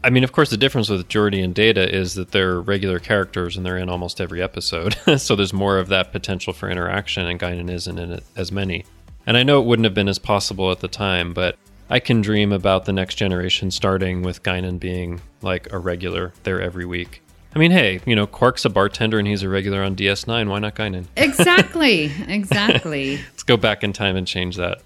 [0.04, 3.56] I mean, of course, the difference with Geordi and Data is that they're regular characters
[3.56, 4.96] and they're in almost every episode.
[5.20, 8.84] so there's more of that potential for interaction, and Guinan isn't in it as many.
[9.26, 11.58] And I know it wouldn't have been as possible at the time, but
[11.90, 16.62] I can dream about the next generation starting with Guinan being like a regular there
[16.62, 17.22] every week.
[17.56, 20.48] I mean, hey, you know, Quark's a bartender and he's a regular on DS9.
[20.48, 21.06] Why not Guinan?
[21.16, 22.12] Exactly.
[22.28, 23.16] exactly.
[23.16, 24.80] Let's go back in time and change that.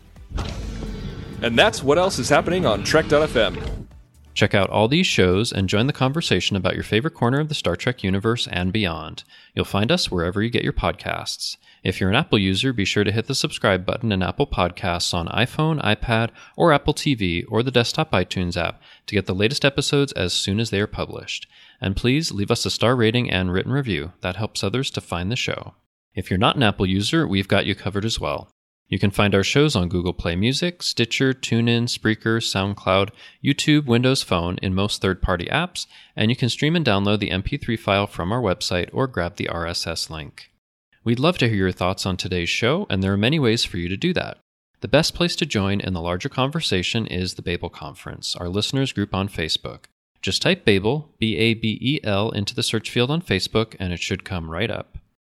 [1.43, 3.87] And that's what else is happening on Trek.fm.
[4.37, 7.55] Check out all these shows and join the conversation about your favorite corner of the
[7.55, 9.25] Star Trek universe and beyond.
[9.55, 11.57] You'll find us wherever you get your podcasts.
[11.83, 15.15] If you're an Apple user, be sure to hit the subscribe button in Apple Podcasts
[15.15, 19.65] on iPhone, iPad, or Apple TV or the desktop iTunes app to get the latest
[19.65, 21.49] episodes as soon as they are published.
[21.81, 24.13] And please leave us a star rating and written review.
[24.21, 25.77] That helps others to find the show.
[26.15, 28.51] If you're not an Apple user, we've got you covered as well.
[28.89, 33.11] You can find our shows on Google Play Music, Stitcher, TuneIn, Spreaker, SoundCloud,
[33.45, 37.31] YouTube, Windows Phone, in most third party apps, and you can stream and download the
[37.31, 40.53] MP3 file from our website or grab the RSS link.
[41.03, 43.77] We'd love to hear your thoughts on today's show, and there are many ways for
[43.79, 44.39] you to do that.
[44.83, 48.93] The best place to join in the larger conversation is the Babel Conference, our listeners
[48.93, 49.87] group on Facebook.
[50.23, 53.93] Just type Babel, B A B E L, into the search field on Facebook, and
[53.93, 54.99] it should come right up.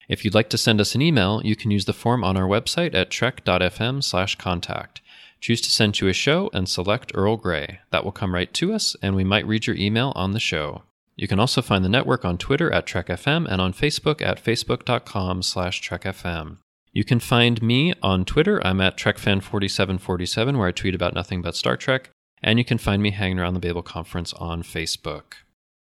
[0.09, 2.47] If you'd like to send us an email, you can use the form on our
[2.47, 5.01] website at trek.fm slash contact.
[5.41, 7.81] Choose to send to a show and select Earl Grey.
[7.91, 10.83] That will come right to us, and we might read your email on the show.
[11.17, 15.43] You can also find the network on Twitter at TrekFM and on Facebook at facebook.com
[15.43, 16.59] slash TrekFM.
[16.93, 18.65] You can find me on Twitter.
[18.67, 22.11] I'm at TrekFan4747, where I tweet about nothing but Star Trek.
[22.43, 25.35] And you can find me hanging around the Babel Conference on Facebook.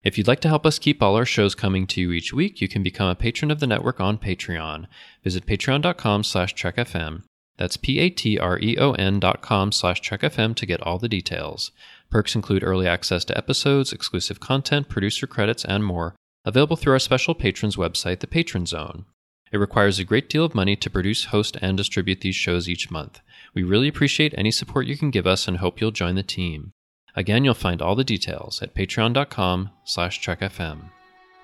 [0.06, 2.62] If you'd like to help us keep all our shows coming to you each week,
[2.62, 4.86] you can become a patron of the network on Patreon.
[5.24, 7.24] Visit patreon.com slash trekfm.
[7.58, 11.72] That's P-A-T-R-E-O-N dot com slash trekfm to get all the details.
[12.12, 17.00] Perks include early access to episodes, exclusive content, producer credits, and more, available through our
[17.00, 19.06] special patrons website, the Patron Zone.
[19.52, 22.92] It requires a great deal of money to produce, host, and distribute these shows each
[22.92, 23.22] month.
[23.56, 26.74] We really appreciate any support you can give us and hope you'll join the team.
[27.16, 30.90] Again, you'll find all the details at patreon.com slash trekfm.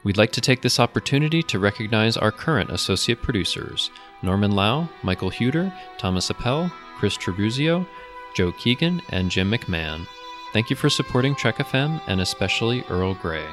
[0.04, 3.92] We'd like to take this opportunity to recognize our current associate producers,
[4.24, 7.88] Norman Lau, Michael Huter, Thomas Appel, Chris Trebuzio,
[8.36, 10.08] Joe Keegan, and Jim McMahon.
[10.54, 13.46] Thank you for supporting Trek FM and especially Earl Grey.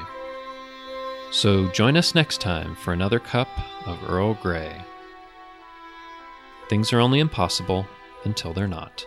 [1.31, 3.49] So join us next time for another cup
[3.87, 4.75] of Earl Grey.
[6.69, 7.87] Things are only impossible
[8.25, 9.07] until they're not.